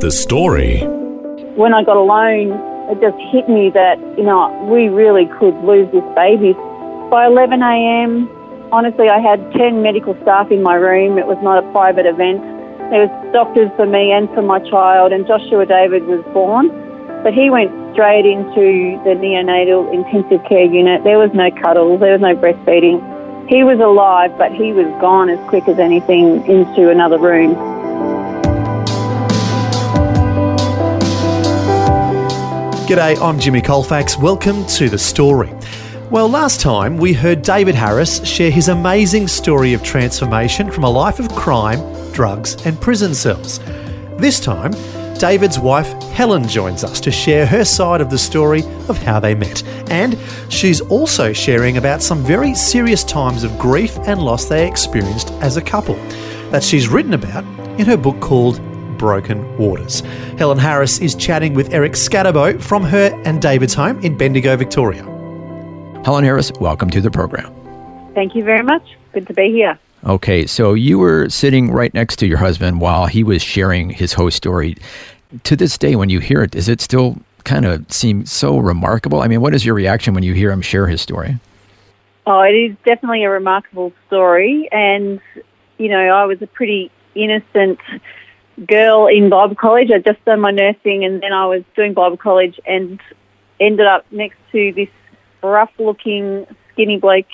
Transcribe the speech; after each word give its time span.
The 0.00 0.10
story. 0.10 0.80
When 1.54 1.74
I 1.74 1.84
got 1.84 1.96
alone, 1.96 2.56
it 2.90 3.00
just 3.00 3.18
hit 3.30 3.48
me 3.48 3.70
that, 3.70 4.00
you 4.16 4.24
know, 4.24 4.48
we 4.64 4.88
really 4.88 5.26
could 5.38 5.54
lose 5.62 5.90
this 5.92 6.02
baby. 6.16 6.54
By 7.10 7.26
11 7.26 7.62
a.m., 7.62 8.28
honestly, 8.72 9.08
I 9.08 9.20
had 9.20 9.38
10 9.52 9.82
medical 9.82 10.16
staff 10.22 10.50
in 10.50 10.62
my 10.62 10.74
room. 10.74 11.18
It 11.18 11.26
was 11.26 11.38
not 11.42 11.62
a 11.62 11.66
private 11.72 12.06
event. 12.06 12.40
There 12.90 13.06
was 13.06 13.12
doctors 13.32 13.70
for 13.76 13.86
me 13.86 14.10
and 14.10 14.28
for 14.34 14.42
my 14.42 14.58
child, 14.70 15.12
and 15.12 15.26
Joshua 15.26 15.66
David 15.66 16.04
was 16.04 16.24
born. 16.32 16.68
But 17.22 17.34
he 17.34 17.50
went 17.50 17.70
straight 17.92 18.26
into 18.26 18.98
the 19.04 19.14
neonatal 19.14 19.92
intensive 19.92 20.42
care 20.48 20.64
unit. 20.64 21.04
There 21.04 21.18
was 21.18 21.30
no 21.34 21.50
cuddles, 21.62 22.00
there 22.00 22.12
was 22.12 22.22
no 22.22 22.34
breastfeeding. 22.34 22.98
He 23.48 23.62
was 23.62 23.78
alive, 23.78 24.36
but 24.38 24.50
he 24.52 24.72
was 24.72 24.88
gone 25.00 25.28
as 25.28 25.38
quick 25.48 25.68
as 25.68 25.78
anything 25.78 26.44
into 26.46 26.90
another 26.90 27.18
room. 27.18 27.71
G'day, 32.92 33.18
I'm 33.22 33.40
Jimmy 33.40 33.62
Colfax. 33.62 34.18
Welcome 34.18 34.66
to 34.66 34.90
The 34.90 34.98
Story. 34.98 35.50
Well, 36.10 36.28
last 36.28 36.60
time 36.60 36.98
we 36.98 37.14
heard 37.14 37.40
David 37.40 37.74
Harris 37.74 38.22
share 38.22 38.50
his 38.50 38.68
amazing 38.68 39.28
story 39.28 39.72
of 39.72 39.82
transformation 39.82 40.70
from 40.70 40.84
a 40.84 40.90
life 40.90 41.18
of 41.18 41.34
crime, 41.34 41.80
drugs, 42.12 42.54
and 42.66 42.78
prison 42.78 43.14
cells. 43.14 43.60
This 44.18 44.38
time, 44.38 44.72
David's 45.18 45.58
wife 45.58 45.90
Helen 46.12 46.46
joins 46.46 46.84
us 46.84 47.00
to 47.00 47.10
share 47.10 47.46
her 47.46 47.64
side 47.64 48.02
of 48.02 48.10
the 48.10 48.18
story 48.18 48.62
of 48.90 48.98
how 48.98 49.18
they 49.18 49.34
met. 49.34 49.64
And 49.90 50.18
she's 50.50 50.82
also 50.82 51.32
sharing 51.32 51.78
about 51.78 52.02
some 52.02 52.22
very 52.22 52.54
serious 52.54 53.04
times 53.04 53.42
of 53.42 53.58
grief 53.58 53.96
and 54.00 54.20
loss 54.20 54.44
they 54.50 54.68
experienced 54.68 55.30
as 55.40 55.56
a 55.56 55.62
couple 55.62 55.94
that 56.50 56.62
she's 56.62 56.88
written 56.88 57.14
about 57.14 57.44
in 57.80 57.86
her 57.86 57.96
book 57.96 58.20
called 58.20 58.60
broken 58.98 59.56
waters. 59.56 60.02
Helen 60.42 60.58
Harris 60.58 60.98
is 60.98 61.14
chatting 61.14 61.54
with 61.54 61.72
Eric 61.72 61.92
Scatterbo 61.92 62.60
from 62.60 62.82
her 62.82 63.12
and 63.24 63.40
David's 63.40 63.74
home 63.74 64.00
in 64.00 64.18
Bendigo, 64.18 64.56
Victoria. 64.56 65.04
Helen 66.04 66.24
Harris, 66.24 66.50
welcome 66.58 66.90
to 66.90 67.00
the 67.00 67.12
program. 67.12 67.54
Thank 68.12 68.34
you 68.34 68.42
very 68.42 68.64
much. 68.64 68.82
Good 69.12 69.28
to 69.28 69.34
be 69.34 69.52
here. 69.52 69.78
Okay, 70.04 70.44
so 70.48 70.74
you 70.74 70.98
were 70.98 71.28
sitting 71.28 71.70
right 71.70 71.94
next 71.94 72.16
to 72.16 72.26
your 72.26 72.38
husband 72.38 72.80
while 72.80 73.06
he 73.06 73.22
was 73.22 73.40
sharing 73.40 73.88
his 73.90 74.14
whole 74.14 74.32
story. 74.32 74.76
To 75.44 75.54
this 75.54 75.78
day, 75.78 75.94
when 75.94 76.10
you 76.10 76.18
hear 76.18 76.42
it, 76.42 76.50
does 76.50 76.68
it 76.68 76.80
still 76.80 77.18
kind 77.44 77.64
of 77.64 77.88
seem 77.92 78.26
so 78.26 78.58
remarkable? 78.58 79.20
I 79.20 79.28
mean, 79.28 79.42
what 79.42 79.54
is 79.54 79.64
your 79.64 79.76
reaction 79.76 80.12
when 80.12 80.24
you 80.24 80.34
hear 80.34 80.50
him 80.50 80.60
share 80.60 80.88
his 80.88 81.00
story? 81.00 81.38
Oh, 82.26 82.40
it 82.40 82.54
is 82.54 82.76
definitely 82.84 83.22
a 83.22 83.30
remarkable 83.30 83.92
story. 84.08 84.68
And, 84.72 85.20
you 85.78 85.88
know, 85.88 86.00
I 86.00 86.24
was 86.24 86.42
a 86.42 86.48
pretty 86.48 86.90
innocent 87.14 87.78
girl 88.66 89.06
in 89.06 89.30
Bible 89.30 89.54
college. 89.54 89.90
I'd 89.90 90.04
just 90.04 90.24
done 90.24 90.40
my 90.40 90.50
nursing 90.50 91.04
and 91.04 91.22
then 91.22 91.32
I 91.32 91.46
was 91.46 91.62
doing 91.76 91.94
Bible 91.94 92.16
college 92.16 92.58
and 92.66 93.00
ended 93.60 93.86
up 93.86 94.04
next 94.10 94.38
to 94.52 94.72
this 94.74 94.88
rough 95.42 95.70
looking, 95.78 96.46
skinny 96.72 96.98
bloke 96.98 97.26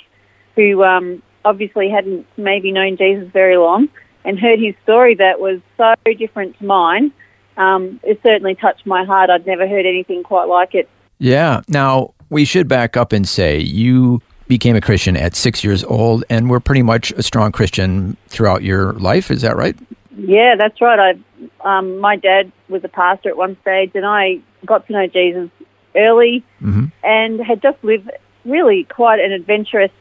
who 0.56 0.82
um, 0.82 1.22
obviously 1.44 1.88
hadn't 1.88 2.26
maybe 2.36 2.72
known 2.72 2.96
Jesus 2.96 3.28
very 3.32 3.56
long 3.56 3.88
and 4.24 4.38
heard 4.38 4.58
his 4.58 4.74
story 4.82 5.14
that 5.14 5.40
was 5.40 5.60
so 5.76 5.94
different 6.18 6.58
to 6.58 6.64
mine. 6.64 7.12
Um, 7.56 8.00
it 8.02 8.20
certainly 8.22 8.54
touched 8.54 8.86
my 8.86 9.04
heart. 9.04 9.30
I'd 9.30 9.46
never 9.46 9.66
heard 9.66 9.86
anything 9.86 10.22
quite 10.22 10.44
like 10.44 10.74
it. 10.74 10.88
Yeah. 11.18 11.62
Now, 11.68 12.14
we 12.30 12.44
should 12.44 12.68
back 12.68 12.96
up 12.96 13.12
and 13.12 13.28
say 13.28 13.58
you 13.58 14.20
became 14.46 14.76
a 14.76 14.80
Christian 14.80 15.16
at 15.16 15.36
six 15.36 15.62
years 15.62 15.84
old 15.84 16.24
and 16.30 16.48
were 16.48 16.60
pretty 16.60 16.82
much 16.82 17.12
a 17.12 17.22
strong 17.22 17.52
Christian 17.52 18.16
throughout 18.28 18.62
your 18.62 18.94
life. 18.94 19.30
Is 19.30 19.42
that 19.42 19.56
right? 19.56 19.76
Yeah, 20.18 20.56
that's 20.58 20.80
right. 20.80 21.16
I, 21.64 21.78
um, 21.78 21.98
my 21.98 22.16
dad 22.16 22.50
was 22.68 22.82
a 22.82 22.88
pastor 22.88 23.28
at 23.28 23.36
one 23.36 23.56
stage, 23.62 23.92
and 23.94 24.04
I 24.04 24.40
got 24.66 24.86
to 24.88 24.92
know 24.92 25.06
Jesus 25.06 25.48
early, 25.94 26.44
mm-hmm. 26.60 26.86
and 27.04 27.40
had 27.40 27.62
just 27.62 27.82
lived 27.84 28.10
really 28.44 28.84
quite 28.84 29.20
an 29.20 29.32
adventurous 29.32 29.92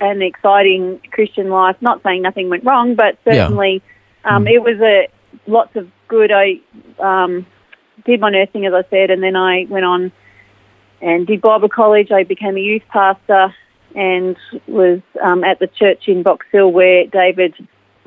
and 0.00 0.22
exciting 0.22 1.00
Christian 1.10 1.50
life. 1.50 1.76
Not 1.80 2.02
saying 2.04 2.22
nothing 2.22 2.48
went 2.48 2.64
wrong, 2.64 2.94
but 2.94 3.18
certainly 3.24 3.82
yeah. 4.24 4.36
um, 4.36 4.44
mm-hmm. 4.44 4.54
it 4.54 4.62
was 4.62 4.80
a 4.80 5.08
lots 5.50 5.74
of 5.74 5.90
good. 6.06 6.30
I 6.30 6.60
um, 7.00 7.44
did 8.04 8.20
my 8.20 8.30
nursing, 8.30 8.64
as 8.64 8.72
I 8.72 8.84
said, 8.90 9.10
and 9.10 9.22
then 9.22 9.34
I 9.34 9.66
went 9.68 9.84
on 9.84 10.12
and 11.00 11.26
did 11.26 11.40
Bible 11.40 11.68
college. 11.68 12.12
I 12.12 12.22
became 12.22 12.56
a 12.56 12.60
youth 12.60 12.82
pastor 12.88 13.54
and 13.96 14.36
was 14.68 15.00
um, 15.20 15.42
at 15.42 15.58
the 15.58 15.66
church 15.66 16.06
in 16.06 16.22
Box 16.22 16.46
Hill 16.52 16.70
where 16.70 17.06
David 17.06 17.54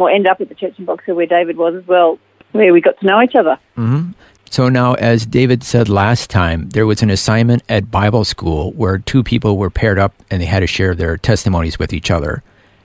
or 0.02 0.10
end 0.10 0.28
up 0.28 0.42
at 0.42 0.50
the 0.50 0.56
church 0.56 0.78
in 0.78 0.86
Box 0.86 1.06
Hill 1.06 1.16
where 1.16 1.26
David 1.26 1.58
was 1.58 1.76
as 1.76 1.88
well, 1.88 2.20
where 2.52 2.74
we 2.74 2.82
got 2.82 3.00
to 3.00 3.06
know 3.06 3.22
each 3.22 3.36
other. 3.36 3.58
Mm-hmm. 3.78 4.12
So 4.50 4.68
now, 4.68 4.96
as 4.96 5.26
David 5.26 5.64
said 5.64 5.88
last 5.88 6.30
time, 6.30 6.70
there 6.72 6.86
was 6.86 7.02
an 7.02 7.10
assignment 7.10 7.64
at 7.70 7.90
Bible 7.90 8.26
school 8.26 8.74
where 8.74 8.98
two 8.98 9.24
people 9.24 9.58
were 9.58 9.70
paired 9.70 9.98
up 9.98 10.14
and 10.30 10.42
they 10.42 10.46
had 10.46 10.60
to 10.60 10.68
share 10.68 10.94
their 10.94 11.18
testimonies 11.18 11.80
with 11.80 11.94
each 11.94 12.12
other. 12.12 12.44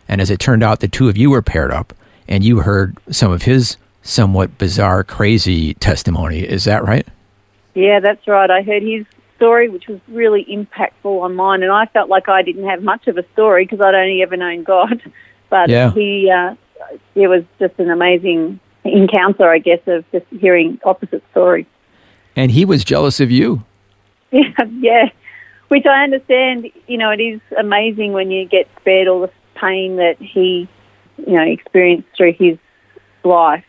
And 0.08 0.20
as 0.20 0.30
it 0.30 0.38
turned 0.38 0.62
out, 0.62 0.78
the 0.78 0.86
two 0.86 1.08
of 1.08 1.16
you 1.16 1.30
were 1.30 1.42
paired 1.42 1.72
up 1.72 1.92
and 2.28 2.44
you 2.44 2.60
heard 2.60 2.96
some 3.10 3.32
of 3.32 3.42
his 3.42 3.76
somewhat 4.02 4.58
bizarre, 4.58 5.02
crazy 5.02 5.74
testimony. 5.74 6.40
Is 6.40 6.64
that 6.64 6.84
right? 6.84 7.06
Yeah, 7.74 8.00
that's 8.00 8.26
right. 8.28 8.50
I 8.50 8.62
heard 8.62 8.82
his 8.82 9.04
story, 9.36 9.68
which 9.68 9.86
was 9.86 10.00
really 10.08 10.44
impactful 10.44 11.20
on 11.20 11.34
mine, 11.34 11.62
and 11.62 11.70
I 11.70 11.86
felt 11.86 12.08
like 12.08 12.28
I 12.28 12.42
didn't 12.42 12.68
have 12.68 12.82
much 12.82 13.06
of 13.06 13.18
a 13.18 13.24
story 13.32 13.64
because 13.64 13.80
I'd 13.80 13.94
only 13.94 14.22
ever 14.22 14.36
known 14.36 14.62
God. 14.62 15.02
But 15.48 15.68
yeah. 15.68 15.92
he 15.92 16.28
uh, 16.28 16.56
it 17.14 17.28
was 17.28 17.44
just 17.58 17.78
an 17.78 17.90
amazing 17.90 18.60
encounter, 18.84 19.48
I 19.48 19.58
guess, 19.58 19.80
of 19.86 20.04
just 20.12 20.26
hearing 20.30 20.78
opposite 20.84 21.22
stories. 21.30 21.66
And 22.34 22.50
he 22.50 22.64
was 22.64 22.84
jealous 22.84 23.20
of 23.20 23.30
you. 23.30 23.64
Yeah, 24.30 24.50
yeah. 24.78 25.08
Which 25.68 25.86
I 25.86 26.04
understand. 26.04 26.70
You 26.86 26.98
know, 26.98 27.10
it 27.10 27.20
is 27.20 27.40
amazing 27.58 28.12
when 28.12 28.30
you 28.30 28.46
get 28.46 28.68
spared 28.80 29.08
all 29.08 29.20
the 29.20 29.30
pain 29.54 29.96
that 29.96 30.16
he, 30.20 30.68
you 31.16 31.32
know, 31.32 31.42
experienced 31.42 32.08
through 32.16 32.34
his 32.34 32.58
life. 33.24 33.64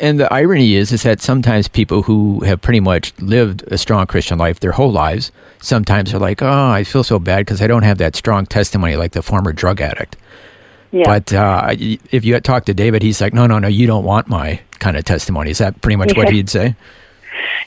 And 0.00 0.18
the 0.18 0.32
irony 0.32 0.76
is, 0.76 0.92
is 0.92 1.02
that 1.02 1.20
sometimes 1.20 1.68
people 1.68 2.02
who 2.02 2.40
have 2.40 2.60
pretty 2.60 2.80
much 2.80 3.12
lived 3.18 3.64
a 3.70 3.76
strong 3.76 4.06
Christian 4.06 4.38
life 4.38 4.60
their 4.60 4.72
whole 4.72 4.92
lives, 4.92 5.30
sometimes 5.60 6.14
are 6.14 6.18
like, 6.18 6.42
oh, 6.42 6.70
I 6.70 6.84
feel 6.84 7.04
so 7.04 7.18
bad 7.18 7.40
because 7.40 7.60
I 7.60 7.66
don't 7.66 7.82
have 7.82 7.98
that 7.98 8.16
strong 8.16 8.46
testimony 8.46 8.96
like 8.96 9.12
the 9.12 9.22
former 9.22 9.52
drug 9.52 9.80
addict. 9.80 10.16
Yeah. 10.92 11.04
But 11.06 11.32
uh, 11.32 11.68
if 11.78 12.24
you 12.24 12.38
talk 12.40 12.64
to 12.66 12.74
David, 12.74 13.02
he's 13.02 13.20
like, 13.20 13.32
no, 13.32 13.46
no, 13.46 13.58
no, 13.58 13.68
you 13.68 13.86
don't 13.86 14.04
want 14.04 14.28
my 14.28 14.60
kind 14.80 14.96
of 14.96 15.04
testimony. 15.04 15.50
Is 15.50 15.58
that 15.58 15.80
pretty 15.82 15.96
much 15.96 16.12
yeah. 16.12 16.18
what 16.18 16.32
he'd 16.32 16.50
say? 16.50 16.74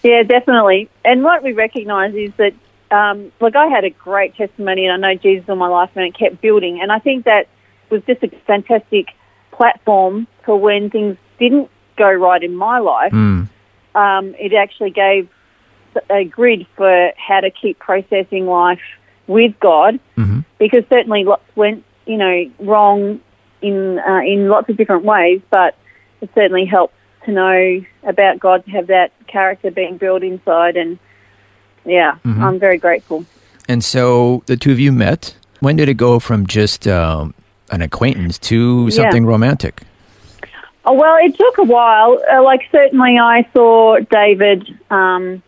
Yeah, 0.04 0.24
definitely. 0.24 0.90
And 1.06 1.24
what 1.24 1.44
we 1.44 1.54
recognise 1.54 2.14
is 2.14 2.32
that, 2.38 2.54
um, 2.92 3.32
look, 3.40 3.56
I 3.56 3.68
had 3.68 3.86
a 3.86 3.90
great 3.90 4.36
testimony 4.36 4.86
and 4.86 5.06
I 5.06 5.14
know 5.14 5.18
Jesus 5.18 5.48
all 5.48 5.56
my 5.56 5.68
life 5.68 5.92
and 5.96 6.06
it 6.06 6.18
kept 6.18 6.42
building. 6.42 6.82
And 6.82 6.92
I 6.92 7.00
think 7.00 7.26
that 7.26 7.48
was 7.90 8.02
just 8.06 8.24
a 8.24 8.30
fantastic 8.46 9.08
platform 9.52 10.28
for 10.44 10.60
when 10.60 10.90
things 10.90 11.18
didn't 11.40 11.70
go 11.96 12.12
right 12.12 12.44
in 12.44 12.56
my 12.56 12.80
life. 12.80 13.14
Mm. 13.14 13.48
Um, 13.96 14.36
it 14.38 14.54
actually 14.54 14.90
gave 14.90 15.30
a 16.10 16.24
grid 16.26 16.66
for 16.76 17.12
how 17.16 17.40
to 17.40 17.52
keep 17.52 17.80
processing 17.80 18.48
life 18.48 18.82
with 19.28 19.58
God 19.60 20.00
mm-hmm. 20.18 20.40
because 20.58 20.84
certainly 20.90 21.24
lots 21.24 21.44
went 21.56 21.86
you 22.06 22.18
know, 22.18 22.46
wrong 22.60 23.20
in 23.62 24.00
uh, 24.00 24.20
in 24.26 24.50
lots 24.50 24.70
of 24.70 24.78
different 24.78 25.04
ways, 25.06 25.42
but 25.50 25.76
it 26.22 26.30
certainly 26.36 26.66
helps 26.66 26.94
to 27.26 27.32
know 27.32 27.82
about 28.04 28.40
God 28.40 28.66
to 28.66 28.72
have 28.72 28.88
that 28.88 29.12
character 29.28 29.72
being 29.72 29.98
built 29.98 30.24
inside, 30.24 30.76
and 30.76 31.00
yeah, 31.86 32.16
Mhm. 32.26 32.42
I'm 32.42 32.60
very 32.60 32.78
grateful. 32.78 33.26
And 33.70 33.84
so 33.84 34.44
the 34.48 34.58
two 34.58 34.72
of 34.72 34.80
you 34.80 34.92
met. 34.92 35.36
When 35.62 35.78
did 35.78 35.88
it 35.88 35.94
go 35.94 36.20
from 36.20 36.46
just 36.46 36.86
um, 36.88 37.34
an 37.72 37.82
acquaintance 37.82 38.38
to 38.40 38.84
Yeah. 38.86 38.90
something 38.90 39.26
romantic? 39.26 39.82
Oh, 40.86 40.92
well, 40.94 41.16
it 41.24 41.38
took 41.38 41.58
a 41.60 41.64
while. 41.64 42.22
Uh, 42.30 42.44
like 42.44 42.68
certainly, 42.70 43.18
I 43.18 43.48
saw 43.54 44.00
David. 44.12 44.68
Um, 44.92 45.42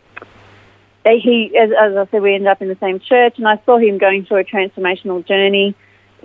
he, 1.05 1.55
as, 1.57 1.71
as 1.77 1.97
I 1.97 2.05
said, 2.09 2.21
we 2.21 2.33
ended 2.33 2.47
up 2.47 2.61
in 2.61 2.69
the 2.69 2.77
same 2.79 2.99
church, 2.99 3.37
and 3.37 3.45
I 3.47 3.59
saw 3.65 3.77
him 3.77 3.97
going 3.97 4.25
through 4.25 4.37
a 4.37 4.43
transformational 4.45 5.25
journey. 5.25 5.75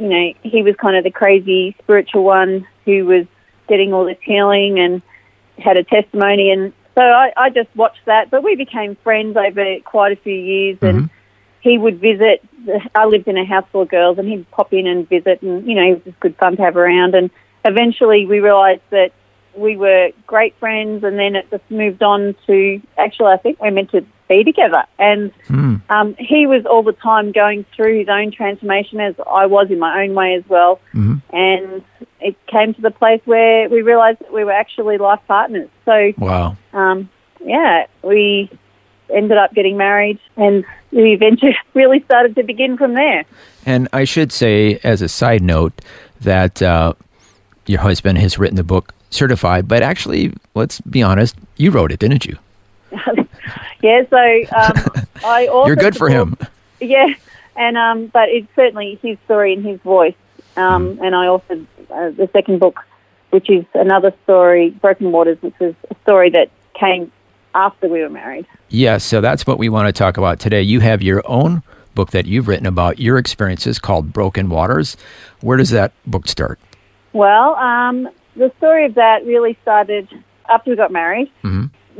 You 0.01 0.09
know, 0.09 0.33
he 0.43 0.63
was 0.63 0.75
kind 0.77 0.97
of 0.97 1.05
the 1.05 1.11
crazy 1.11 1.77
spiritual 1.83 2.25
one 2.25 2.67
who 2.87 3.05
was 3.05 3.27
getting 3.69 3.93
all 3.93 4.07
this 4.07 4.17
healing 4.23 4.81
and 4.81 5.03
had 5.59 5.77
a 5.77 5.85
testimony. 5.85 6.51
And 6.51 6.73
so 6.95 7.03
I, 7.03 7.33
I 7.37 7.51
just 7.51 7.69
watched 7.77 8.07
that. 8.07 8.31
But 8.31 8.43
we 8.43 8.57
became 8.57 8.97
friends 9.05 9.37
over 9.37 9.79
quite 9.85 10.13
a 10.13 10.17
few 10.17 10.35
years, 10.35 10.79
and 10.81 10.99
mm-hmm. 11.03 11.15
he 11.61 11.77
would 11.77 12.01
visit. 12.01 12.43
I 12.95 13.05
lived 13.05 13.29
in 13.29 13.37
a 13.37 13.45
house 13.45 13.67
full 13.71 13.83
of 13.83 13.91
girls, 13.91 14.17
and 14.17 14.27
he'd 14.27 14.51
pop 14.51 14.73
in 14.73 14.87
and 14.87 15.07
visit, 15.07 15.43
and 15.43 15.67
you 15.67 15.75
know, 15.75 15.85
he 15.85 15.93
was 15.93 16.03
just 16.05 16.21
good 16.21 16.37
fun 16.39 16.57
to 16.57 16.63
have 16.63 16.79
around. 16.79 17.15
And 17.15 17.31
eventually, 17.67 18.25
we 18.25 18.41
realised 18.41 18.83
that 18.89 19.13
we 19.55 19.77
were 19.77 20.13
great 20.27 20.55
friends, 20.59 21.05
and 21.05 21.19
then 21.19 21.37
it 21.37 21.51
just 21.51 21.71
moved 21.71 22.03
on 22.03 22.35
to 22.47 22.81
actually, 22.97 23.33
I 23.33 23.37
think 23.37 23.61
we're 23.61 23.71
meant 23.71 23.91
to 23.91 24.05
be 24.31 24.45
together. 24.45 24.85
And 24.99 25.33
um, 25.91 26.15
he 26.19 26.47
was 26.47 26.65
all 26.65 26.83
the 26.83 26.93
time 26.95 27.33
going 27.33 27.65
through 27.75 27.99
his 27.99 28.09
own 28.09 28.31
transformation, 28.31 29.01
as 29.01 29.15
I 29.31 29.45
was 29.47 29.71
in 29.71 29.79
my 29.79 30.03
own 30.05 30.15
way 30.15 30.35
as 30.35 30.45
well. 30.49 30.81
And 30.95 31.83
it 32.21 32.37
came 32.47 32.73
to 32.75 32.81
the 32.81 32.91
place 32.91 33.21
where 33.25 33.69
we 33.69 33.83
realised 33.83 34.21
that 34.21 34.33
we 34.33 34.45
were 34.45 34.53
actually 34.53 34.99
life 34.99 35.21
partners. 35.27 35.69
So 35.85 36.13
Wow. 36.17 36.57
um, 36.73 37.09
yeah, 37.45 37.87
we 38.03 38.49
ended 39.13 39.37
up 39.37 39.53
getting 39.55 39.77
married, 39.77 40.19
and 40.37 40.65
the 40.93 41.13
adventure 41.13 41.53
really 41.75 42.01
started 42.05 42.37
to 42.37 42.43
begin 42.45 42.77
from 42.79 42.95
there. 42.95 43.25
And 43.67 43.89
I 43.93 44.05
should 44.05 44.31
say, 44.33 44.79
as 44.85 45.03
a 45.03 45.09
side 45.09 45.43
note, 45.43 45.73
that 46.21 46.63
uh, 46.63 46.93
your 47.67 47.81
husband 47.81 48.19
has 48.19 48.39
written 48.39 48.57
the 48.57 48.63
book 48.65 48.95
Certified, 49.13 49.67
but 49.67 49.83
actually, 49.83 50.33
let's 50.55 50.81
be 50.83 51.03
honest, 51.03 51.35
you 51.57 51.73
wrote 51.73 51.91
it, 51.91 51.99
didn't 51.99 52.27
you? 52.27 52.37
Yeah, 53.83 54.03
so 54.09 54.17
um, 54.57 55.07
I 55.25 55.47
also 55.47 55.67
You're 55.69 55.77
good 55.77 55.97
for 55.97 56.09
him. 56.09 56.37
Yeah, 56.83 57.13
and 57.57 57.77
um, 57.77 58.07
but 58.07 58.31
it's 58.31 58.49
certainly 58.57 58.99
his 59.03 59.19
story 59.27 59.53
in 59.53 59.63
his 59.63 59.79
voice. 59.81 60.15
Um, 60.57 60.99
And 61.03 61.15
I 61.15 61.27
also 61.27 61.67
uh, 61.91 62.09
the 62.09 62.27
second 62.33 62.59
book, 62.59 62.81
which 63.29 63.51
is 63.51 63.67
another 63.75 64.15
story, 64.25 64.71
Broken 64.71 65.13
Waters, 65.13 65.37
which 65.43 65.59
was 65.61 65.75
a 65.91 65.95
story 66.05 66.31
that 66.31 66.51
came 66.73 67.13
after 67.55 67.87
we 67.87 68.01
were 68.01 68.09
married. 68.09 68.47
Yeah, 68.71 68.97
so 68.97 69.21
that's 69.21 69.47
what 69.47 69.59
we 69.59 69.69
want 69.69 69.89
to 69.89 69.93
talk 69.93 70.17
about 70.17 70.41
today. 70.41 70.63
You 70.63 70.81
have 70.81 71.03
your 71.03 71.23
own 71.27 71.63
book 71.95 72.13
that 72.13 72.25
you've 72.27 72.49
written 72.49 72.67
about 72.67 72.99
your 72.99 73.19
experiences 73.19 73.79
called 73.79 74.13
Broken 74.13 74.49
Waters. 74.49 74.97
Where 75.41 75.59
does 75.59 75.71
that 75.71 75.93
book 76.07 76.29
start? 76.29 76.59
Well, 77.13 77.57
um, 77.57 78.09
the 78.37 78.51
story 78.59 78.87
of 78.87 78.95
that 78.95 79.27
really 79.27 79.59
started 79.63 80.09
after 80.49 80.71
we 80.71 80.77
got 80.77 80.93
married. 80.93 81.31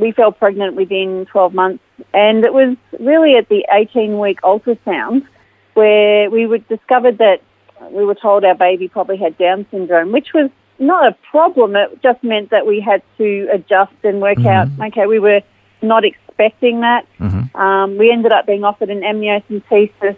We 0.01 0.13
fell 0.13 0.33
pregnant 0.33 0.75
within 0.75 1.27
12 1.27 1.55
months, 1.55 1.85
and 2.13 2.45
it 2.45 2.53
was 2.53 2.77
really 2.99 3.37
at 3.37 3.49
the 3.49 3.65
18 3.73 4.19
week 4.19 4.41
ultrasound 4.41 5.27
where 5.75 6.29
we 6.31 6.47
would 6.47 6.67
discovered 6.69 7.19
that 7.19 7.43
we 7.91 8.05
were 8.05 8.15
told 8.15 8.45
our 8.45 8.55
baby 8.55 8.89
probably 8.89 9.17
had 9.17 9.39
Down 9.39 9.67
syndrome, 9.71 10.13
which 10.13 10.33
was 10.35 10.51
not 10.79 11.07
a 11.07 11.17
problem. 11.31 11.77
It 11.77 12.03
just 12.03 12.23
meant 12.23 12.51
that 12.51 12.67
we 12.67 12.81
had 12.81 13.03
to 13.19 13.49
adjust 13.53 13.95
and 14.03 14.21
work 14.21 14.39
mm-hmm. 14.39 14.83
out. 14.83 14.89
Okay, 14.89 15.07
we 15.07 15.19
were 15.19 15.43
not 15.83 16.05
expecting 16.05 16.81
that. 16.81 17.07
Mm-hmm. 17.19 17.57
Um, 17.57 17.99
we 17.99 18.11
ended 18.11 18.33
up 18.33 18.47
being 18.47 18.65
offered 18.65 18.91
an 18.91 19.01
amniocentesis, 19.01 20.17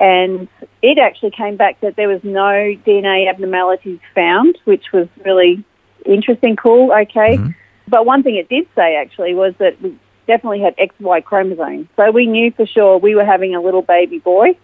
and 0.00 0.48
it 0.82 0.98
actually 0.98 1.30
came 1.30 1.56
back 1.56 1.80
that 1.80 1.96
there 1.96 2.08
was 2.08 2.20
no 2.22 2.76
DNA 2.86 3.28
abnormalities 3.28 4.00
found, 4.14 4.58
which 4.64 4.92
was 4.92 5.08
really 5.24 5.64
interesting, 6.04 6.56
cool, 6.56 6.92
okay. 6.92 7.36
Mm-hmm. 7.36 7.50
But 7.92 8.06
one 8.06 8.22
thing 8.22 8.36
it 8.36 8.48
did 8.48 8.66
say 8.74 8.96
actually 8.96 9.34
was 9.34 9.52
that 9.58 9.80
we 9.82 9.94
definitely 10.26 10.60
had 10.60 10.74
XY 10.78 11.22
chromosomes. 11.22 11.88
So 11.96 12.10
we 12.10 12.26
knew 12.26 12.50
for 12.50 12.66
sure 12.66 12.96
we 12.96 13.14
were 13.14 13.24
having 13.24 13.54
a 13.54 13.60
little 13.60 13.82
baby 13.82 14.18
boy. 14.18 14.56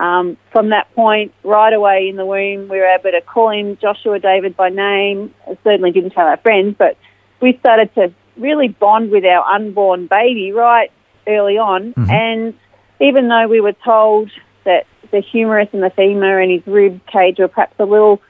Um, 0.00 0.36
from 0.50 0.70
that 0.70 0.92
point, 0.96 1.32
right 1.44 1.72
away 1.72 2.08
in 2.08 2.16
the 2.16 2.26
womb, 2.26 2.68
we 2.68 2.78
were 2.78 2.86
able 2.86 3.12
to 3.12 3.20
call 3.20 3.50
him 3.50 3.78
Joshua 3.78 4.18
David 4.18 4.56
by 4.56 4.68
name. 4.70 5.32
I 5.46 5.56
certainly 5.62 5.92
didn't 5.92 6.10
tell 6.10 6.26
our 6.26 6.38
friends, 6.38 6.74
but 6.76 6.96
we 7.40 7.56
started 7.60 7.94
to 7.94 8.12
really 8.36 8.66
bond 8.68 9.12
with 9.12 9.24
our 9.24 9.44
unborn 9.44 10.08
baby 10.08 10.50
right 10.50 10.90
early 11.28 11.58
on. 11.58 11.94
And 12.10 12.54
even 13.00 13.28
though 13.28 13.46
we 13.46 13.60
were 13.60 13.76
told 13.84 14.32
that 14.64 14.86
the 15.12 15.20
humerus 15.20 15.68
and 15.72 15.84
the 15.84 15.90
femur 15.90 16.40
and 16.40 16.50
his 16.50 16.66
rib 16.66 17.00
cage 17.06 17.38
were 17.38 17.48
perhaps 17.48 17.76
a 17.78 17.84
little 17.84 18.20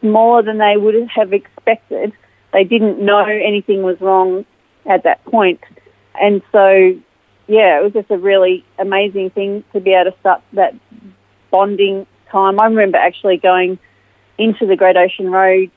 smaller 0.00 0.42
than 0.42 0.58
they 0.58 0.76
would 0.76 0.94
have 1.08 1.32
expected, 1.32 2.12
they 2.52 2.64
didn't 2.64 2.98
know 3.04 3.24
anything 3.24 3.82
was 3.82 4.00
wrong 4.00 4.44
at 4.86 5.04
that 5.04 5.24
point. 5.24 5.60
And 6.20 6.42
so, 6.52 6.98
yeah, 7.46 7.78
it 7.78 7.82
was 7.82 7.92
just 7.92 8.10
a 8.10 8.18
really 8.18 8.64
amazing 8.78 9.30
thing 9.30 9.64
to 9.72 9.80
be 9.80 9.92
able 9.92 10.12
to 10.12 10.18
start 10.20 10.42
that 10.52 10.74
bonding 11.50 12.06
time. 12.30 12.60
I 12.60 12.66
remember 12.66 12.98
actually 12.98 13.36
going 13.36 13.78
into 14.38 14.66
the 14.66 14.76
Great 14.76 14.96
Ocean 14.96 15.30
Road 15.30 15.70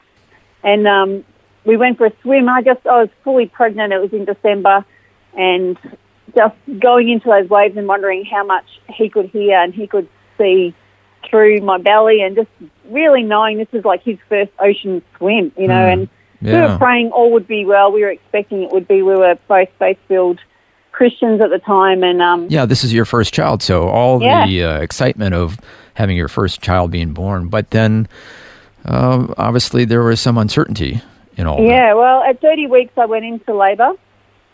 and 0.64 0.88
um, 0.88 1.26
we 1.66 1.78
went 1.78 1.98
for 1.98 2.08
a 2.08 2.14
swim. 2.22 2.48
I 2.50 2.62
just, 2.62 2.86
I 2.88 3.02
was 3.02 3.10
fully 3.24 3.48
pregnant. 3.48 3.94
It 3.94 4.00
was 4.00 4.14
in 4.14 4.26
December 4.26 4.86
and 5.36 5.78
just 6.36 6.56
going 6.80 7.10
into 7.10 7.28
those 7.28 7.50
waves 7.50 7.78
and 7.78 7.88
wondering 7.88 8.26
how 8.26 8.46
much 8.46 8.66
he 8.96 9.10
could 9.10 9.30
hear 9.30 9.60
and 9.60 9.74
he 9.74 9.88
could 9.88 10.08
see 10.38 10.74
through 11.30 11.62
my 11.62 11.78
belly 11.78 12.22
and 12.22 12.36
just 12.36 12.50
really 12.90 13.24
knowing 13.24 13.58
this 13.58 13.72
was 13.72 13.86
like 13.86 14.04
his 14.04 14.18
first 14.30 14.52
ocean 14.60 15.02
swim, 15.18 15.52
you 15.58 15.68
know, 15.68 15.88
and 15.88 16.10
we 16.44 16.52
were 16.72 16.78
praying 16.78 17.12
all 17.12 17.32
would 17.32 17.48
be 17.48 17.66
well. 17.66 17.92
We 17.92 18.02
were 18.02 18.10
expecting 18.12 18.64
it 18.64 18.72
would 18.72 18.88
be. 18.88 19.02
We 19.02 19.16
were 19.16 19.38
both 19.48 19.70
faith-filled 19.80 20.40
Christians 20.92 21.42
at 21.42 21.50
the 21.50 21.60
time 21.60 22.04
and 22.04 22.22
um, 22.22 22.48
Yeah, 22.50 22.66
this 22.66 22.84
is 22.84 22.94
your 22.94 23.06
first 23.06 23.34
child, 23.34 23.64
so 23.64 23.88
all 23.88 24.22
Yeah. 24.22 24.46
the 24.46 24.64
uh, 24.64 24.78
excitement 24.80 25.34
of 25.34 25.58
having 25.96 26.16
your 26.18 26.28
first 26.28 26.62
child 26.62 26.92
being 26.92 27.14
born, 27.14 27.48
but 27.48 27.72
then 27.72 28.08
uh, 28.86 29.28
obviously 29.38 29.86
there 29.86 30.04
was 30.04 30.20
some 30.20 30.38
uncertainty 30.38 31.02
in 31.38 31.48
all 31.48 31.58
that. 31.58 31.64
Yeah, 31.68 31.94
well, 31.94 32.22
at 32.24 32.42
30 32.42 32.68
weeks, 32.68 32.94
I 32.98 33.06
went 33.06 33.26
into 33.26 33.56
labour, 33.56 33.94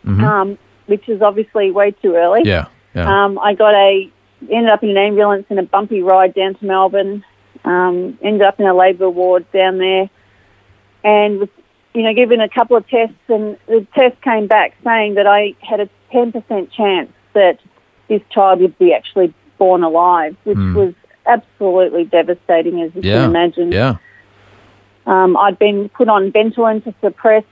um, 0.07 0.57
which 0.85 1.09
is 1.09 1.21
obviously 1.21 1.71
way 1.71 1.91
too 1.91 2.15
early. 2.15 2.41
Mm-hmm. 2.41 2.47
Yeah, 2.47 2.65
yeah. 2.95 3.25
Um, 3.25 3.37
I 3.39 3.53
got 3.53 3.73
a 3.73 4.09
ended 4.49 4.71
up 4.71 4.81
in 4.83 4.89
an 4.91 4.97
ambulance 4.97 5.45
in 5.49 5.59
a 5.59 5.63
bumpy 5.63 6.01
ride 6.01 6.33
down 6.33 6.55
to 6.55 6.65
Melbourne. 6.65 7.25
Um, 7.65 8.17
ended 8.21 8.41
up 8.43 8.57
in 8.59 8.65
a 8.65 8.73
labour 8.73 9.09
ward 9.09 9.45
down 9.51 9.77
there, 9.79 10.09
and 11.03 11.39
was 11.41 11.49
you 11.93 12.03
know 12.03 12.13
given 12.13 12.41
a 12.41 12.49
couple 12.49 12.77
of 12.77 12.87
tests, 12.87 13.15
and 13.27 13.57
the 13.67 13.85
test 13.95 14.21
came 14.21 14.47
back 14.47 14.75
saying 14.83 15.15
that 15.15 15.27
I 15.27 15.55
had 15.61 15.79
a 15.79 15.89
10% 16.13 16.71
chance 16.71 17.11
that 17.33 17.59
this 18.07 18.21
child 18.31 18.61
would 18.61 18.77
be 18.77 18.93
actually 18.93 19.33
born 19.57 19.83
alive, 19.83 20.35
which 20.43 20.57
was 20.57 20.93
absolutely 21.25 22.05
devastating, 22.05 22.81
as 22.81 22.93
you 22.95 23.01
yeah, 23.03 23.21
can 23.21 23.29
imagine. 23.29 23.71
yeah. 23.71 23.97
Um, 25.05 25.37
I'd 25.37 25.57
been 25.57 25.89
put 25.89 26.07
on 26.07 26.31
Ventolin 26.31 26.83
to 26.83 26.93
suppress 27.01 27.43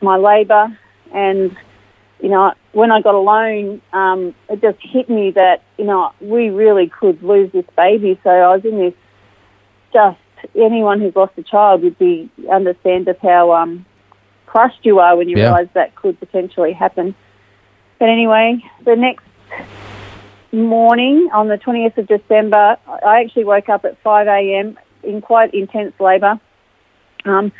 my 0.00 0.16
labour, 0.16 0.76
and 1.12 1.56
you 2.20 2.28
know, 2.28 2.52
when 2.72 2.90
I 2.90 3.00
got 3.00 3.14
alone, 3.14 3.80
um, 3.92 4.34
it 4.48 4.60
just 4.60 4.78
hit 4.80 5.08
me 5.08 5.30
that 5.32 5.62
you 5.78 5.84
know 5.84 6.12
we 6.20 6.50
really 6.50 6.88
could 6.88 7.22
lose 7.22 7.52
this 7.52 7.64
baby. 7.76 8.18
So 8.22 8.30
I 8.30 8.54
was 8.54 8.64
in 8.64 8.78
this. 8.78 8.94
Just 9.92 10.18
anyone 10.54 11.00
who's 11.00 11.14
lost 11.16 11.32
a 11.38 11.42
child 11.42 11.82
would 11.82 11.98
be 11.98 12.30
understand 12.50 13.08
of 13.08 13.18
how 13.20 13.52
um, 13.52 13.86
crushed 14.46 14.84
you 14.84 14.98
are 15.00 15.16
when 15.16 15.28
you 15.28 15.36
Yeah. 15.36 15.44
realise 15.44 15.68
that 15.74 15.94
could 15.94 16.18
potentially 16.18 16.72
happen. 16.72 17.14
But 17.98 18.08
anyway, 18.08 18.62
the 18.84 18.96
next 18.96 19.24
morning 20.52 21.28
on 21.32 21.48
the 21.48 21.58
20th 21.58 21.98
of 21.98 22.06
December, 22.06 22.76
I 23.04 23.20
actually 23.20 23.44
woke 23.44 23.68
up 23.68 23.84
at 23.84 23.98
5 23.98 24.26
a.m. 24.26 24.78
in 25.02 25.20
quite 25.20 25.52
intense 25.54 25.98
labour. 26.00 26.38
Um, 27.24 27.52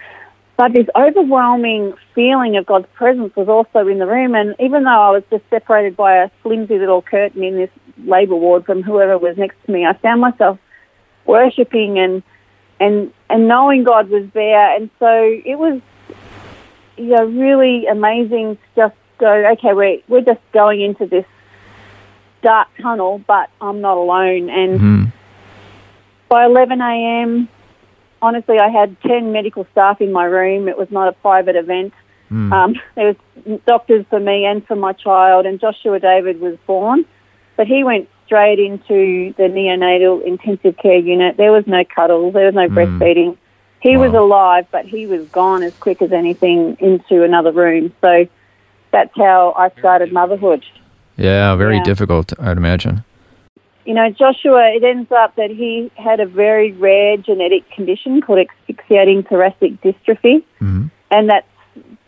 but 0.56 0.72
this 0.72 0.86
overwhelming 0.96 1.94
feeling 2.14 2.56
of 2.56 2.64
God's 2.64 2.86
presence 2.94 3.34
was 3.36 3.48
also 3.48 3.86
in 3.88 3.98
the 3.98 4.06
room. 4.06 4.34
And 4.34 4.54
even 4.58 4.84
though 4.84 4.90
I 4.90 5.10
was 5.10 5.22
just 5.30 5.44
separated 5.50 5.96
by 5.96 6.16
a 6.16 6.30
flimsy 6.42 6.78
little 6.78 7.02
curtain 7.02 7.42
in 7.42 7.56
this 7.56 7.70
labour 8.04 8.36
ward 8.36 8.64
from 8.64 8.82
whoever 8.82 9.18
was 9.18 9.36
next 9.36 9.56
to 9.66 9.72
me, 9.72 9.84
I 9.84 9.92
found 9.94 10.22
myself 10.22 10.58
worshipping 11.26 11.98
and 11.98 12.22
and 12.80 13.12
and 13.28 13.48
knowing 13.48 13.84
God 13.84 14.08
was 14.08 14.28
there. 14.32 14.74
And 14.76 14.88
so 14.98 15.08
it 15.44 15.58
was, 15.58 15.80
you 16.96 17.08
know, 17.08 17.24
really 17.24 17.86
amazing 17.86 18.56
to 18.56 18.62
just 18.74 18.96
go. 19.18 19.32
Okay, 19.52 19.72
we're 19.72 19.98
we're 20.08 20.22
just 20.22 20.40
going 20.52 20.80
into 20.80 21.06
this 21.06 21.24
dark 22.42 22.68
tunnel, 22.80 23.22
but 23.26 23.50
I'm 23.60 23.80
not 23.80 23.96
alone. 23.96 24.50
And 24.50 24.80
Mhm. 24.80 25.12
by 26.28 26.44
11 26.44 26.80
a.m., 26.80 27.48
honestly, 28.22 28.58
I 28.58 28.68
had 28.68 29.00
10 29.02 29.32
medical 29.32 29.66
staff 29.72 30.00
in 30.00 30.12
my 30.12 30.24
room. 30.24 30.68
It 30.68 30.78
was 30.78 30.90
not 30.90 31.08
a 31.08 31.12
private 31.12 31.56
event. 31.56 31.92
Um, 32.52 32.74
there 32.94 33.14
was 33.46 33.60
doctors 33.66 34.04
for 34.10 34.20
me 34.20 34.44
and 34.44 34.66
for 34.66 34.76
my 34.76 34.92
child, 34.92 35.46
and 35.46 35.60
Joshua 35.60 35.98
David 36.00 36.40
was 36.40 36.56
born, 36.66 37.04
but 37.56 37.66
he 37.66 37.84
went 37.84 38.08
straight 38.26 38.58
into 38.58 39.32
the 39.36 39.44
neonatal 39.44 40.22
intensive 40.24 40.76
care 40.76 40.98
unit. 40.98 41.36
There 41.36 41.52
was 41.52 41.66
no 41.66 41.84
cuddles, 41.84 42.34
there 42.34 42.46
was 42.46 42.54
no 42.54 42.68
breastfeeding. 42.68 43.36
He 43.86 43.96
was 43.96 44.12
alive, 44.14 44.66
but 44.72 44.84
he 44.84 45.06
was 45.06 45.28
gone 45.28 45.62
as 45.62 45.72
quick 45.74 46.02
as 46.02 46.10
anything 46.12 46.76
into 46.80 47.22
another 47.22 47.52
room. 47.52 47.92
So 48.00 48.26
that's 48.90 49.12
how 49.16 49.54
I 49.56 49.70
started 49.78 50.12
motherhood. 50.12 50.64
Yeah, 51.16 51.54
very 51.54 51.76
Yeah. 51.76 51.84
difficult, 51.84 52.32
I'd 52.40 52.56
imagine. 52.56 53.04
you 53.84 53.94
know, 53.94 54.10
Joshua, 54.10 54.72
it 54.74 54.82
ends 54.82 55.12
up 55.12 55.36
that 55.36 55.48
he 55.48 55.88
had 55.94 56.18
a 56.18 56.26
very 56.26 56.72
rare 56.72 57.16
genetic 57.18 57.70
condition 57.70 58.20
called 58.20 58.40
asphyxiating 58.40 59.22
thoracic 59.22 59.80
dystrophy, 59.80 60.42
Mhm. 60.60 60.90
and 61.12 61.30
that 61.30 61.44